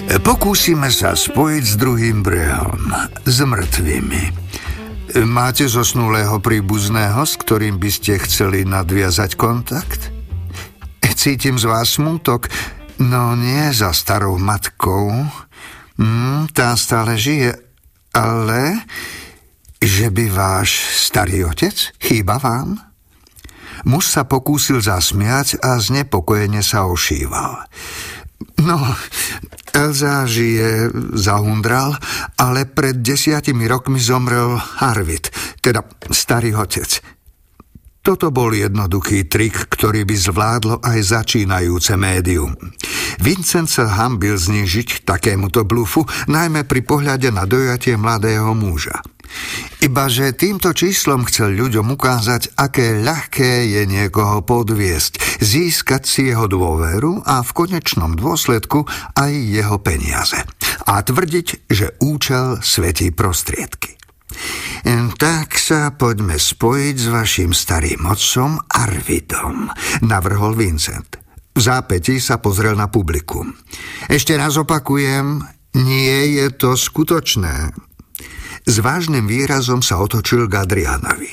[0.07, 2.95] Pokúsime sa spojiť s druhým brehom,
[3.27, 4.23] s mŕtvými.
[5.27, 10.15] Máte zosnulého príbuzného, s ktorým by ste chceli nadviazať kontakt?
[11.03, 12.47] Cítim z vás smútok,
[13.03, 15.11] no nie za starou matkou.
[15.99, 17.59] Mm, tá stále žije,
[18.15, 18.87] ale
[19.83, 22.79] že by váš starý otec chýba vám?
[23.83, 27.67] Muž sa pokúsil zasmiať a znepokojene sa ošíval.
[28.57, 28.81] No,
[29.77, 31.93] Elza žije, zahundral,
[32.41, 35.29] ale pred desiatimi rokmi zomrel Harvit,
[35.61, 37.17] teda starý otec.
[38.01, 42.55] Toto bol jednoduchý trik, ktorý by zvládlo aj začínajúce médium.
[43.19, 49.03] Vincent sa hambil znižiť takémuto blufu, najmä pri pohľade na dojatie mladého muža.
[49.83, 57.23] Ibaže týmto číslom chcel ľuďom ukázať, aké ľahké je niekoho podviesť, získať si jeho dôveru
[57.23, 58.83] a v konečnom dôsledku
[59.15, 60.41] aj jeho peniaze.
[60.87, 63.97] A tvrdiť, že účel svetí prostriedky.
[65.17, 69.71] Tak sa poďme spojiť s vašim starým otcom Arvidom,
[70.05, 71.17] navrhol Vincent.
[71.57, 73.49] V zápäti sa pozrel na publikum.
[74.05, 75.41] Ešte raz opakujem,
[75.73, 77.73] nie je to skutočné.
[78.67, 81.31] S vážnym výrazom sa otočil k Adrianovi.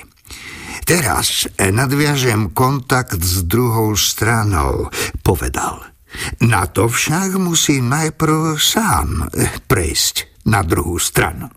[0.86, 4.86] Teraz nadviažem kontakt s druhou stranou,
[5.26, 5.82] povedal.
[6.46, 9.26] Na to však musím najprv sám
[9.66, 11.50] prejsť na druhú stranu.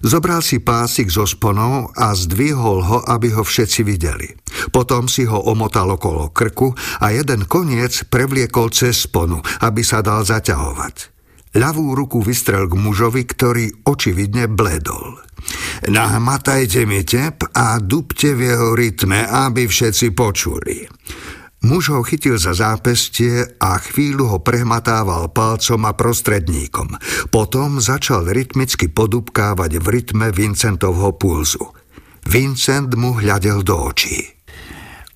[0.00, 4.32] Zobral si pásik zo sponou a zdvihol ho, aby ho všetci videli.
[4.72, 10.24] Potom si ho omotal okolo krku a jeden koniec prevliekol cez sponu, aby sa dal
[10.24, 11.15] zaťahovať.
[11.56, 15.16] Ľavú ruku vystrel k mužovi, ktorý očividne bledol.
[15.88, 20.84] Nahmatajte mi tep a dupte v jeho rytme, aby všetci počuli.
[21.64, 26.92] Muž ho chytil za zápestie a chvíľu ho prehmatával palcom a prostredníkom.
[27.32, 31.72] Potom začal rytmicky podupkávať v rytme Vincentovho pulzu.
[32.28, 34.35] Vincent mu hľadel do očí.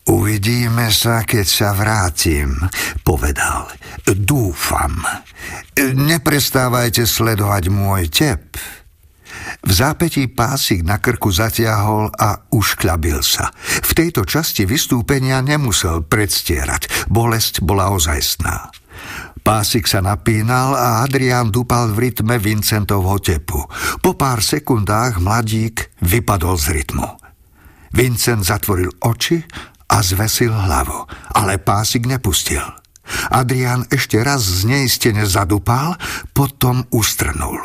[0.08, 2.56] Uvidíme sa, keď sa vrátim,
[3.04, 3.68] povedal.
[4.08, 4.96] Dúfam.
[5.76, 8.56] Neprestávajte sledovať môj tep.
[9.60, 13.52] V zápetí pásik na krku zatiahol a ušklabil sa.
[13.84, 17.06] V tejto časti vystúpenia nemusel predstierať.
[17.12, 18.72] Bolesť bola ozajstná.
[19.40, 23.64] Pásik sa napínal a Adrián dupal v rytme Vincentovho tepu.
[24.04, 27.08] Po pár sekundách mladík vypadol z rytmu.
[27.90, 29.42] Vincent zatvoril oči
[29.90, 32.62] a zvesil hlavu, ale pásik nepustil.
[33.34, 35.98] Adrián ešte raz zneistene zadupal,
[36.30, 37.58] potom ustrnul.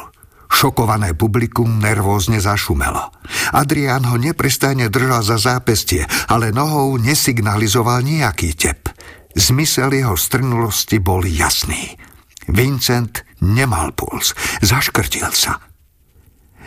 [0.50, 3.14] Šokované publikum nervózne zašumelo.
[3.54, 8.90] Adrián ho neprestajne držal za zápestie, ale nohou nesignalizoval nejaký tep.
[9.36, 12.00] Zmysel jeho strnulosti bol jasný.
[12.48, 14.32] Vincent nemal puls,
[14.64, 15.60] zaškrtil sa.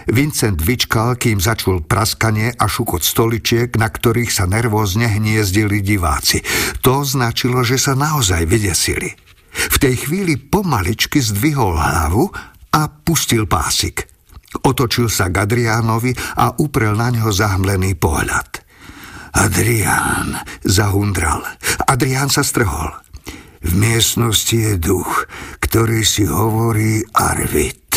[0.08, 6.40] Vincent vyčkal, kým začul praskanie a šukot stoličiek, na ktorých sa nervózne hniezdili diváci.
[6.80, 9.12] To značilo, že sa naozaj vydesili.
[9.52, 12.32] V tej chvíli pomaličky zdvihol hlavu
[12.72, 14.08] a pustil pásik.
[14.64, 18.64] Otočil sa k Adriánovi a uprel na ňo zahmlený pohľad.
[19.36, 21.44] Adrián, zahundral.
[21.84, 22.96] Adrián sa strhol.
[23.60, 25.28] V miestnosti je duch,
[25.60, 27.87] ktorý si hovorí Arvid.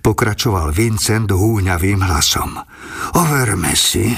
[0.00, 2.56] Pokračoval Vincent húňavým hlasom.
[3.18, 4.10] Overme si,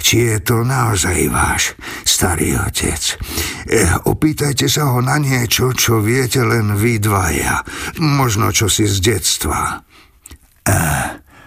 [0.00, 3.20] či je to naozaj váš starý otec.
[3.68, 7.60] E, opýtajte sa ho na niečo, čo viete len vy dvaja.
[8.00, 9.84] Možno čo si z detstva.
[10.64, 10.78] E,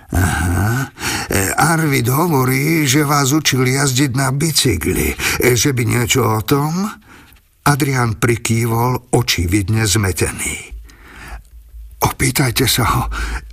[0.07, 0.87] Aha.
[1.27, 5.11] E, Arvid hovorí, že vás učil jazdiť na bicykli.
[5.43, 6.87] E, že by niečo o tom?
[7.67, 10.55] Adrian prikývol, očividne zmetený.
[11.99, 13.03] Opýtajte sa ho,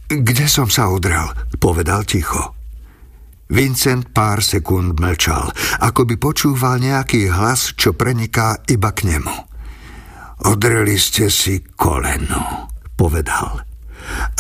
[0.09, 2.55] kde som sa udrel, povedal ticho.
[3.53, 5.53] Vincent pár sekúnd mlčal,
[5.85, 9.37] ako by počúval nejaký hlas, čo preniká iba k nemu.
[10.49, 13.63] Odreli ste si koleno, povedal.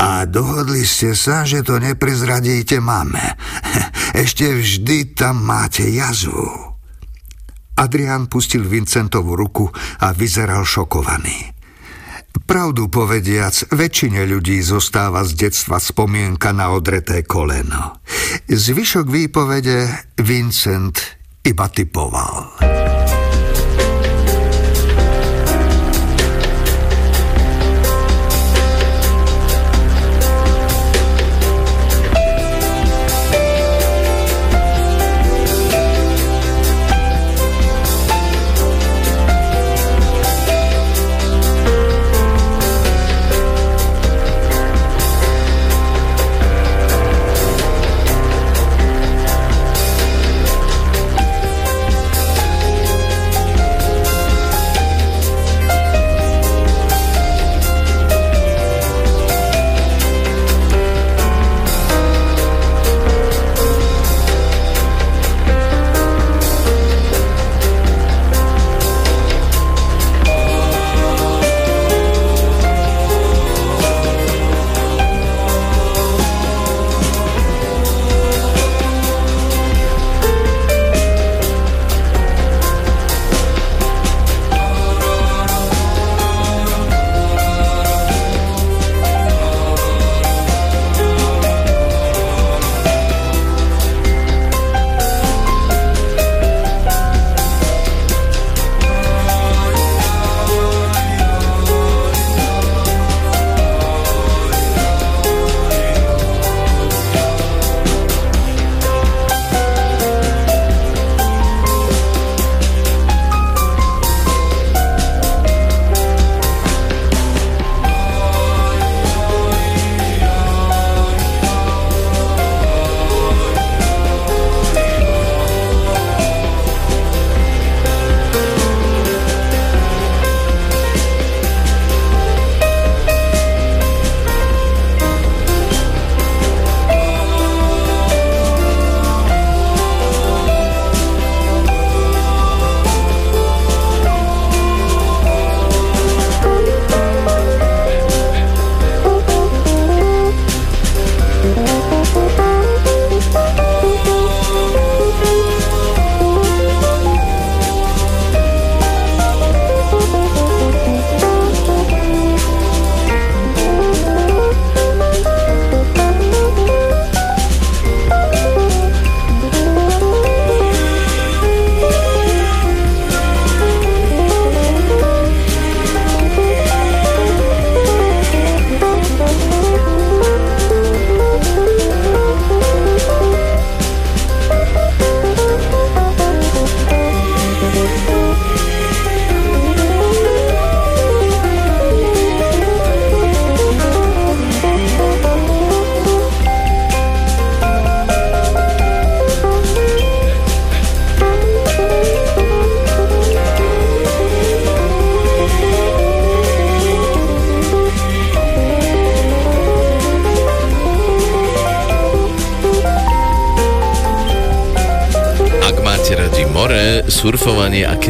[0.00, 3.22] A dohodli ste sa, že to neprezradíte mame.
[4.24, 6.74] Ešte vždy tam máte jazvu.
[7.74, 9.66] Adrian pustil Vincentovú ruku
[9.98, 11.50] a vyzeral šokovaný.
[12.42, 18.02] Pravdu povediac, väčšine ľudí zostáva z detstva spomienka na odreté koleno.
[18.50, 20.98] Zvyšok výpovede Vincent
[21.46, 22.58] iba typoval.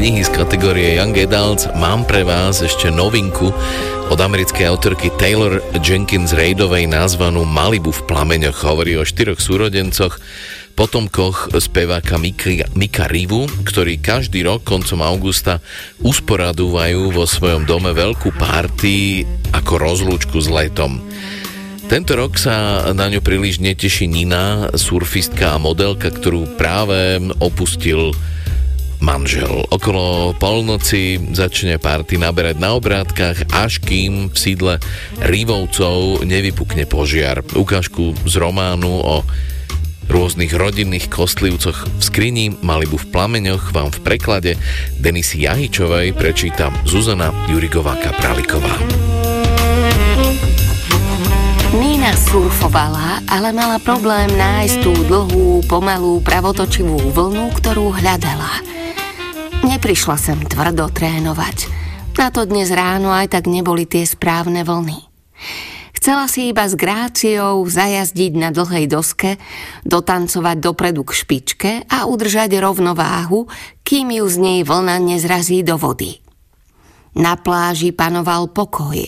[0.05, 3.49] Knihy z kategórie Young Adults mám pre vás ešte novinku
[4.13, 8.69] od americkej autorky Taylor Jenkins Raidovej nazvanú Malibu v plameňoch.
[8.69, 10.21] Hovorí o štyroch súrodencoch,
[10.77, 15.65] potomkoch speváka Mika, Mika Rivu, ktorí každý rok koncom augusta
[16.05, 19.25] usporadúvajú vo svojom dome veľkú párty
[19.57, 21.01] ako rozlúčku s letom.
[21.89, 28.13] Tento rok sa na ňu príliš neteší Nina, surfistka a modelka, ktorú práve opustil
[29.05, 29.69] manžel.
[29.69, 34.73] Okolo polnoci začne party naberať na obrátkach, až kým v sídle
[35.21, 37.45] Rivovcov nevypukne požiar.
[37.53, 39.21] Ukážku z románu o
[40.09, 44.53] rôznych rodinných kostlivcoch v skrini Malibu v plameňoch vám v preklade
[44.97, 48.73] Denisy Jahičovej prečíta Zuzana Jurigová Kapraliková.
[51.75, 58.74] Nina surfovala, ale mala problém nájsť tú dlhú, pomalú, pravotočivú vlnu, ktorú hľadala.
[59.85, 61.69] Neprišla sem tvrdo trénovať.
[62.17, 64.97] Na to dnes ráno aj tak neboli tie správne vlny.
[66.01, 69.37] Chcela si iba s gráciou zajazdiť na dlhej doske,
[69.85, 73.45] dotancovať dopredu k špičke a udržať rovnováhu,
[73.85, 76.17] kým ju z nej vlna nezrazí do vody.
[77.13, 79.05] Na pláži panoval pokoj,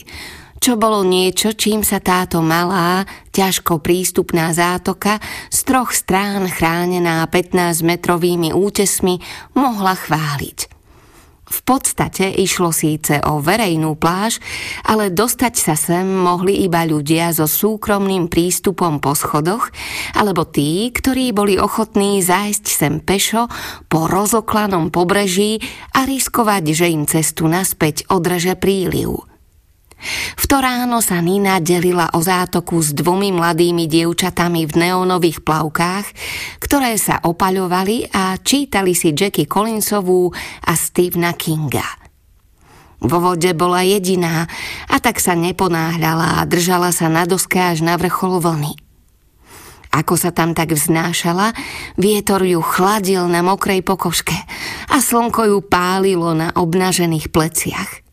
[0.67, 5.15] čo bolo niečo, čím sa táto malá, ťažko prístupná zátoka
[5.47, 9.15] z troch strán chránená 15-metrovými útesmi
[9.55, 10.59] mohla chváliť.
[11.47, 14.43] V podstate išlo síce o verejnú pláž,
[14.83, 19.71] ale dostať sa sem mohli iba ľudia so súkromným prístupom po schodoch,
[20.19, 23.47] alebo tí, ktorí boli ochotní zájsť sem pešo
[23.87, 25.63] po rozoklanom pobreží
[25.95, 29.36] a riskovať, že im cestu naspäť odreže príliv.
[30.37, 36.05] V to ráno sa Nina delila o zátoku s dvomi mladými dievčatami v neónových plavkách,
[36.61, 40.29] ktoré sa opaľovali a čítali si Jackie Collinsovú
[40.69, 41.85] a Stephena Kinga.
[42.97, 44.49] Vo vode bola jediná
[44.89, 48.73] a tak sa neponáhľala a držala sa na doske až na vrchol vlny.
[49.93, 51.57] Ako sa tam tak vznášala,
[51.97, 54.37] vietor ju chladil na mokrej pokožke
[54.93, 57.91] a slnko ju pálilo na obnažených pleciach–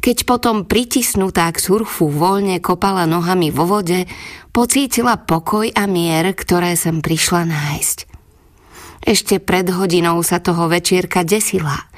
[0.00, 4.08] keď potom pritisnutá k surfu voľne kopala nohami vo vode,
[4.50, 7.98] pocítila pokoj a mier, ktoré sem prišla nájsť.
[9.00, 11.88] Ešte pred hodinou sa toho večierka desila.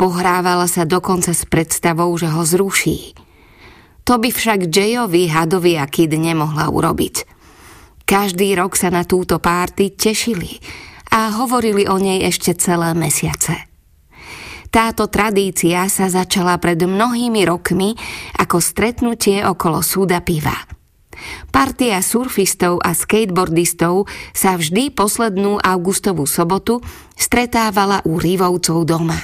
[0.00, 3.12] Pohrávala sa dokonca s predstavou, že ho zruší.
[4.08, 7.28] To by však Jayovi, Hadovi a Kid nemohla urobiť.
[8.08, 10.56] Každý rok sa na túto párty tešili
[11.12, 13.67] a hovorili o nej ešte celé mesiace.
[14.68, 17.96] Táto tradícia sa začala pred mnohými rokmi
[18.36, 20.54] ako stretnutie okolo súda piva.
[21.50, 26.78] Partia surfistov a skateboardistov sa vždy poslednú augustovú sobotu
[27.18, 29.18] stretávala u Rivovcov doma.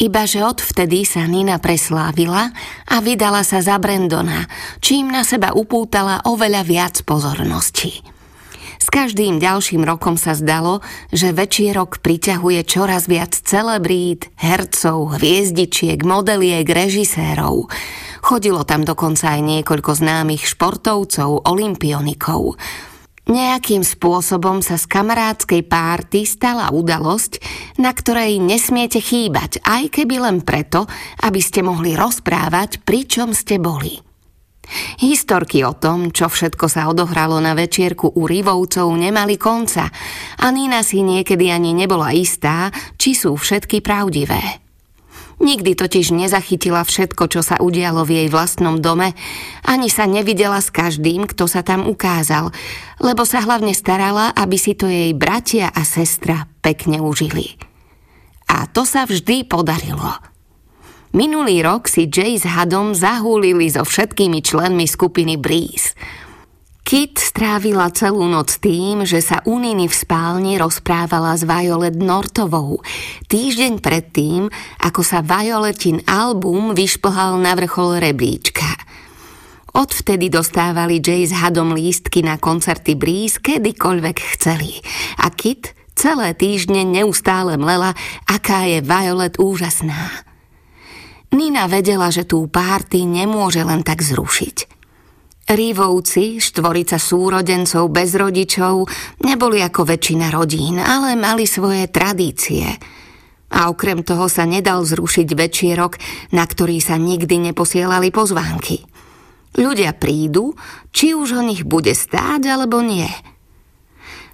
[0.00, 2.48] Ibaže odvtedy sa Nina preslávila
[2.88, 4.48] a vydala sa za Brendona,
[4.80, 8.19] čím na seba upútala oveľa viac pozornosti.
[8.90, 10.82] Každým ďalším rokom sa zdalo,
[11.14, 11.30] že
[11.70, 17.70] rok priťahuje čoraz viac celebrít, hercov, hviezdičiek, modeliek, režisérov.
[18.18, 22.58] Chodilo tam dokonca aj niekoľko známych športovcov, olimpionikov.
[23.30, 27.38] Nejakým spôsobom sa z kamarádskej párty stala udalosť,
[27.78, 30.90] na ktorej nesmiete chýbať, aj keby len preto,
[31.22, 34.09] aby ste mohli rozprávať, pričom ste boli.
[35.00, 39.90] Historky o tom, čo všetko sa odohralo na večierku u Rivovcov, nemali konca
[40.38, 44.62] a Nina si niekedy ani nebola istá, či sú všetky pravdivé.
[45.40, 49.16] Nikdy totiž nezachytila všetko, čo sa udialo v jej vlastnom dome,
[49.64, 52.52] ani sa nevidela s každým, kto sa tam ukázal,
[53.00, 57.56] lebo sa hlavne starala, aby si to jej bratia a sestra pekne užili.
[58.52, 60.12] A to sa vždy podarilo–
[61.10, 65.98] Minulý rok si Jay s Hadom zahúlili so všetkými členmi skupiny Breeze.
[66.86, 72.78] Kit strávila celú noc tým, že sa u v spálni rozprávala s Violet Nortovou.
[73.26, 74.54] Týždeň predtým,
[74.86, 78.70] ako sa Violetin album vyšplhal na vrchol rebríčka.
[79.74, 84.78] Odvtedy dostávali Jay s Hadom lístky na koncerty Breeze kedykoľvek chceli.
[85.18, 87.98] A Kit celé týždne neustále mlela,
[88.30, 90.29] aká je Violet úžasná.
[91.30, 94.80] Nina vedela, že tú párty nemôže len tak zrušiť.
[95.50, 98.86] Rívovci, štvorica súrodencov bez rodičov,
[99.26, 102.66] neboli ako väčšina rodín, ale mali svoje tradície.
[103.50, 105.98] A okrem toho sa nedal zrušiť večierok,
[106.30, 108.86] na ktorý sa nikdy neposielali pozvánky.
[109.58, 110.54] Ľudia prídu,
[110.94, 113.10] či už o nich bude stáť alebo nie.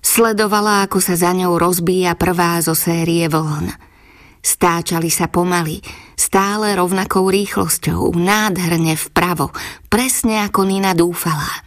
[0.04, 3.72] Sledovala, ako sa za ňou rozbíja prvá zo série vln–
[4.46, 5.82] Stáčali sa pomaly,
[6.16, 9.52] stále rovnakou rýchlosťou, nádherne vpravo,
[9.92, 11.62] presne ako Nina dúfala.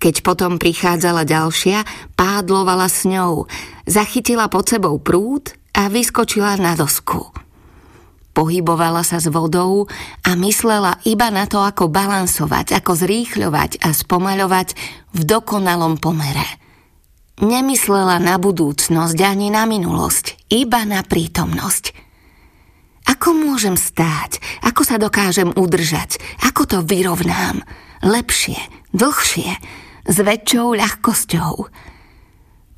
[0.00, 1.84] Keď potom prichádzala ďalšia,
[2.16, 3.46] pádlovala s ňou,
[3.86, 7.30] zachytila pod sebou prúd a vyskočila na dosku.
[8.30, 9.90] Pohybovala sa s vodou
[10.22, 14.68] a myslela iba na to, ako balansovať, ako zrýchľovať a spomaľovať
[15.12, 16.46] v dokonalom pomere.
[17.42, 22.09] Nemyslela na budúcnosť ani na minulosť, iba na prítomnosť.
[23.10, 24.38] Ako môžem stáť?
[24.62, 26.22] Ako sa dokážem udržať?
[26.46, 27.66] Ako to vyrovnám?
[28.06, 28.56] Lepšie,
[28.94, 29.50] dlhšie,
[30.06, 31.52] s väčšou ľahkosťou.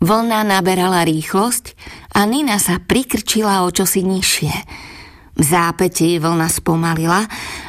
[0.03, 1.77] Vlna naberala rýchlosť
[2.17, 4.55] a Nina sa prikrčila o čosi nižšie.
[5.37, 7.29] V zápätí vlna spomalila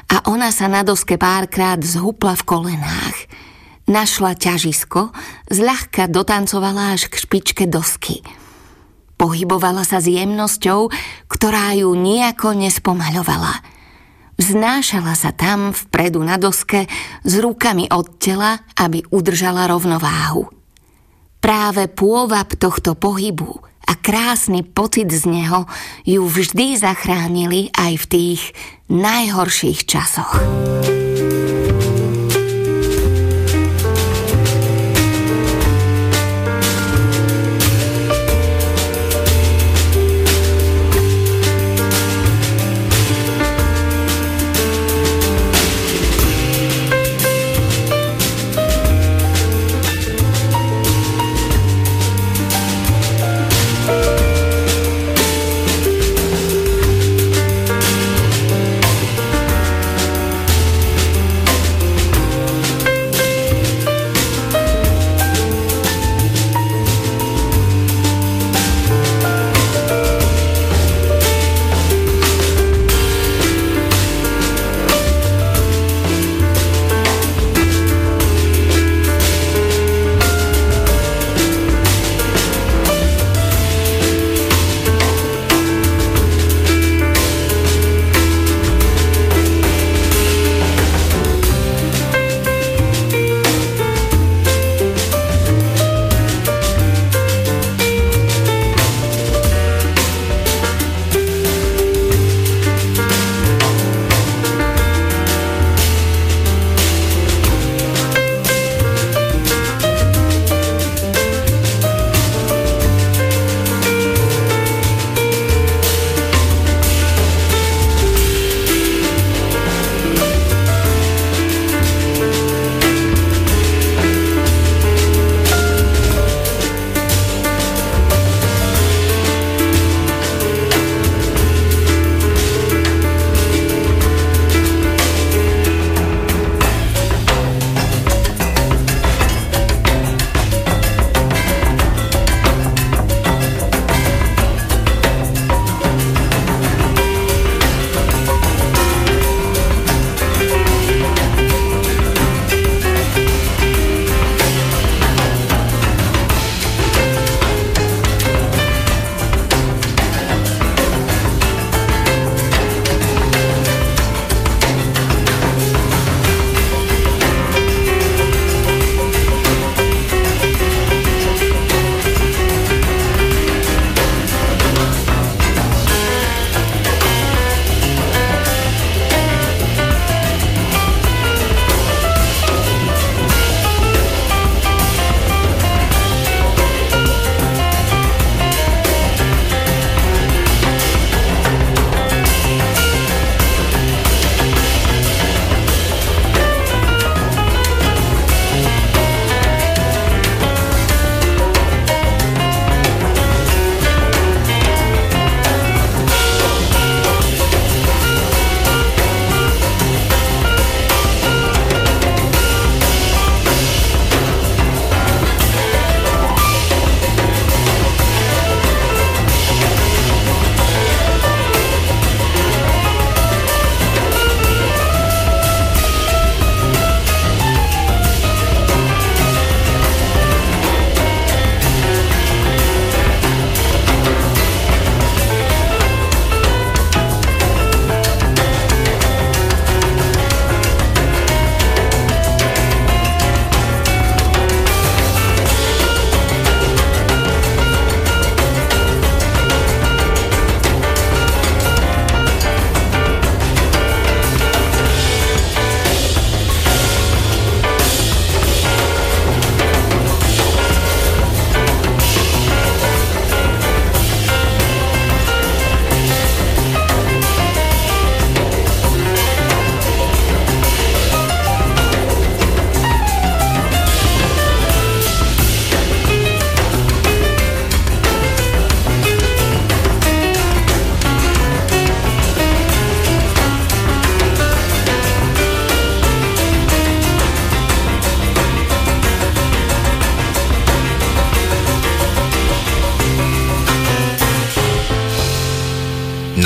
[0.09, 3.17] a ona sa na doske párkrát zhupla v kolenách–
[3.83, 5.11] Našla ťažisko,
[5.51, 8.23] zľahka dotancovala až k špičke dosky.
[9.23, 10.91] Pohybovala sa s jemnosťou,
[11.31, 13.63] ktorá ju nejako nespomaľovala.
[14.35, 16.91] Vznášala sa tam vpredu na doske
[17.23, 20.51] s rukami od tela, aby udržala rovnováhu.
[21.39, 25.71] Práve pôvab tohto pohybu a krásny pocit z neho
[26.03, 28.41] ju vždy zachránili aj v tých
[28.91, 30.35] najhorších časoch.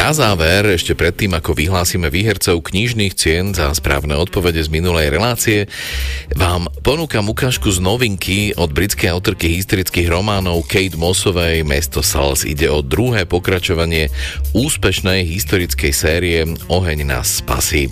[0.08, 5.68] Na záver, ešte predtým, ako vyhlásime výhercov knižných cien za správne odpovede z minulej relácie,
[6.32, 12.48] vám ponúkam ukážku z novinky od britskej autorky historických románov Kate Mossovej Mesto Sals.
[12.48, 14.08] Ide o druhé pokračovanie
[14.56, 16.40] úspešnej historickej série
[16.72, 17.92] Oheň nás spasí.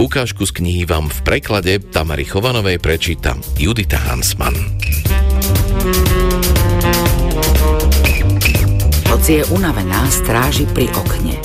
[0.00, 4.56] Ukážku z knihy vám v preklade Tamary Chovanovej prečíta Judita Hansman.
[9.12, 11.36] Hoci je unavená, stráži pri okne.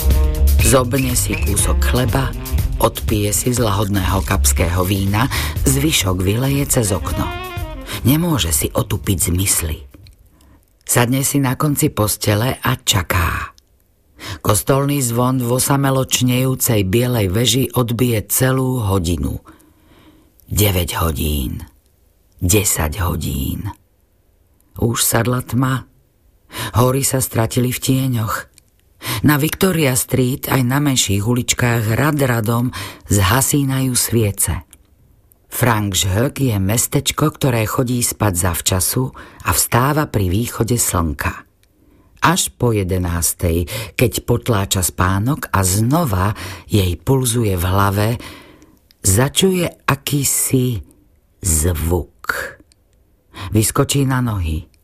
[0.64, 2.32] Zobne si kúsok chleba,
[2.80, 5.28] odpije si z lahodného kapského vína,
[5.68, 7.28] zvyšok vyleje cez okno.
[8.08, 9.84] Nemôže si otupiť zmysly.
[10.88, 13.52] Sadne si na konci postele a čaká.
[14.40, 19.44] Kostolný zvon v osameločnejúcej bielej veži odbije celú hodinu.
[20.48, 21.68] 9 hodín.
[22.40, 23.76] 10 hodín.
[24.80, 25.97] Už sadla tma,
[26.78, 28.36] Hory sa stratili v tieňoch.
[29.24, 32.74] Na Victoria Street aj na menších uličkách rad radom
[33.08, 34.68] zhasínajú sviece.
[35.48, 39.10] Frankshög je mestečko, ktoré chodí spať zavčasu
[39.48, 41.48] a vstáva pri východe slnka.
[42.22, 46.36] Až po jedenástej, keď potláča spánok a znova
[46.68, 48.08] jej pulzuje v hlave,
[49.06, 50.84] začuje akýsi
[51.40, 52.60] zvuk.
[53.54, 54.77] Vyskočí na nohy.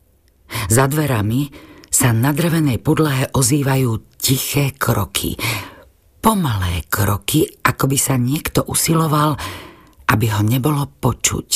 [0.68, 1.48] Za dverami
[1.88, 5.38] sa na drevenej podlahe ozývajú tiché kroky.
[6.18, 9.36] Pomalé kroky, ako by sa niekto usiloval,
[10.08, 11.50] aby ho nebolo počuť.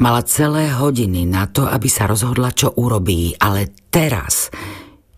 [0.00, 4.48] Mala celé hodiny na to, aby sa rozhodla, čo urobí, ale teraz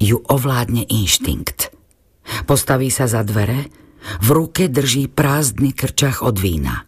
[0.02, 1.70] ju ovládne inštinkt.
[2.48, 3.70] Postaví sa za dvere,
[4.24, 6.86] v ruke drží prázdny krčach od vína.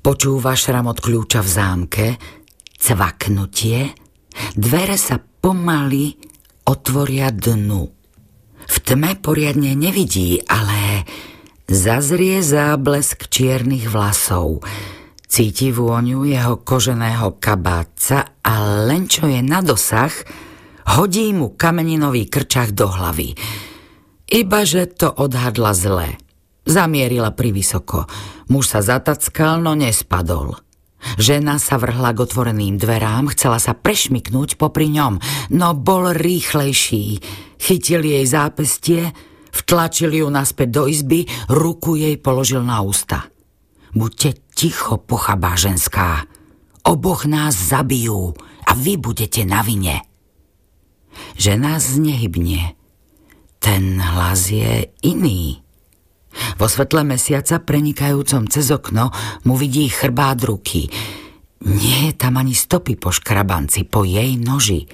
[0.00, 2.06] Počúva šramot kľúča v zámke,
[2.78, 4.05] cvaknutie,
[4.56, 6.16] Dvere sa pomaly
[6.66, 7.82] otvoria dnu.
[8.66, 11.06] V tme poriadne nevidí, ale
[11.70, 14.66] zazrie záblesk čiernych vlasov.
[15.26, 18.52] Cíti vôňu jeho koženého kabáca a
[18.86, 20.14] len čo je na dosah,
[20.98, 23.34] hodí mu kameninový krčach do hlavy.
[24.26, 26.18] Ibaže to odhadla zle.
[26.66, 28.10] Zamierila vysoko.
[28.50, 30.65] Muž sa zatackal, no nespadol.
[31.16, 35.20] Žena sa vrhla k otvoreným dverám, chcela sa prešmiknúť popri ňom,
[35.52, 37.20] no bol rýchlejší.
[37.56, 39.12] Chytil jej zápestie,
[39.52, 43.28] vtlačil ju naspäť do izby, ruku jej položil na ústa.
[43.96, 46.28] Buďte ticho, pochabá ženská.
[46.84, 48.36] Oboch nás zabijú
[48.68, 50.04] a vy budete na vine.
[51.40, 52.76] Žena znehybne.
[53.58, 55.65] Ten hlas je iný.
[56.56, 59.12] Vo svetle mesiaca prenikajúcom cez okno
[59.44, 60.88] mu vidí chrbát ruky.
[61.66, 64.86] Nie je tam ani stopy po škrabanci, po jej noži.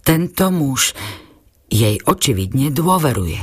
[0.00, 0.92] Tento muž
[1.70, 3.40] jej očividne dôveruje.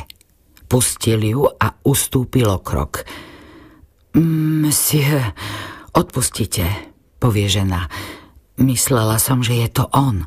[0.68, 3.08] Pustil ju a ustúpil o krok.
[4.18, 5.32] Monsieur,
[5.96, 6.68] odpustite,
[7.22, 7.88] povie žena.
[8.58, 10.26] Myslela som, že je to on.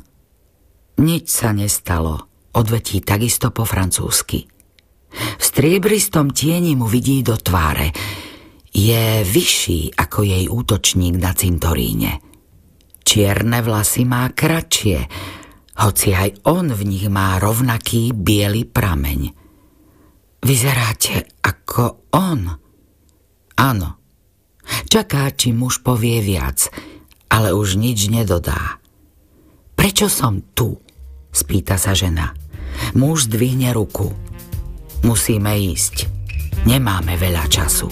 [0.97, 4.47] Nič sa nestalo, odvetí takisto po francúzsky.
[5.11, 7.91] V striebristom tieni mu vidí do tváre.
[8.71, 12.23] Je vyšší ako jej útočník na cintoríne.
[13.03, 14.99] Čierne vlasy má kratšie,
[15.83, 19.21] hoci aj on v nich má rovnaký biely prameň.
[20.41, 22.47] Vyzeráte ako on.
[23.59, 23.89] Áno.
[24.87, 26.71] Čaká, či muž povie viac,
[27.27, 28.79] ale už nič nedodá.
[29.75, 30.79] Prečo som tu?
[31.33, 32.31] spýta sa žena.
[32.95, 34.13] Muž zdvihne ruku.
[35.01, 36.05] Musíme ísť.
[36.69, 37.89] Nemáme veľa času.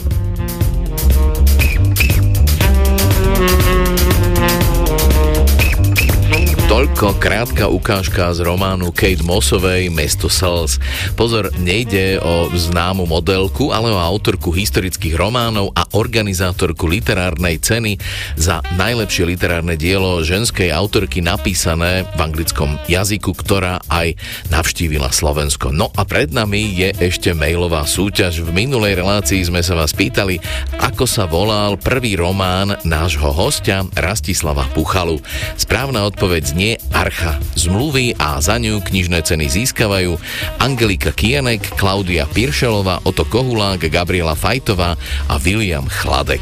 [7.00, 10.84] Toľko krátka ukážka z románu Kate Mossovej Mesto Sales.
[11.16, 17.96] Pozor, nejde o známu modelku, ale o autorku historických románov a organizátorku literárnej ceny
[18.36, 24.20] za najlepšie literárne dielo ženskej autorky napísané v anglickom jazyku, ktorá aj
[24.52, 25.72] navštívila Slovensko.
[25.72, 28.44] No a pred nami je ešte mailová súťaž.
[28.44, 30.44] V minulej relácii sme sa vás pýtali,
[30.84, 35.24] ako sa volal prvý román nášho hostia Rastislava Puchalu.
[35.56, 40.16] Správna odpoveď znie Archa zmluvy a za ňu knižné ceny získavajú
[40.64, 44.95] Angelika Kianek, Klaudia Piršelová, Oto Kohulák, Gabriela Fajtová
[45.28, 46.41] a William Chladek.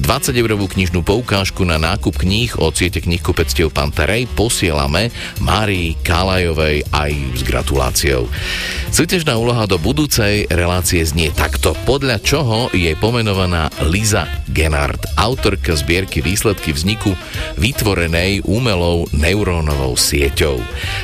[0.00, 5.12] 20 eurovú knižnú poukážku na nákup kníh od siete knihkupectiev Pantarej posielame
[5.44, 8.26] Márii Kálajovej aj s gratuláciou.
[8.94, 11.74] Súťažná úloha do budúcej relácie znie takto.
[11.84, 17.12] Podľa čoho je pomenovaná Liza Genard, autorka zbierky výsledky vzniku
[17.58, 20.56] vytvorenej umelou neuro neurónovou sieťou.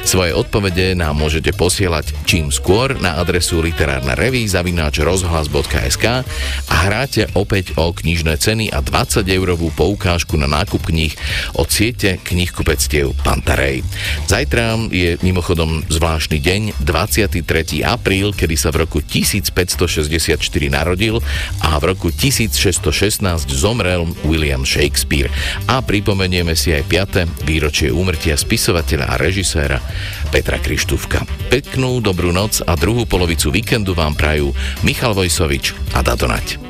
[0.08, 6.24] Svoje odpovede nám môžete posielať čím skôr na adresu literárna rozhlas.sk
[6.66, 11.12] a hráte opäť o knižné ceny a 20 eurovú poukážku na nákup kníh
[11.60, 13.84] od siete knihkupectiev Pantarej.
[14.26, 17.84] Zajtra je mimochodom zvláštny deň, 23.
[17.84, 20.40] apríl, kedy sa v roku 1564
[20.72, 21.20] narodil
[21.60, 22.80] a v roku 1616
[23.50, 25.28] zomrel William Shakespeare.
[25.68, 27.44] A pripomenieme si aj 5.
[27.44, 28.38] výročie úmrtia
[28.70, 29.78] spisovateľa a režiséra
[30.30, 31.26] Petra Krištúvka.
[31.50, 34.54] Peknú dobrú noc a druhú polovicu víkendu vám prajú
[34.86, 36.69] Michal Vojsovič a Dadonať.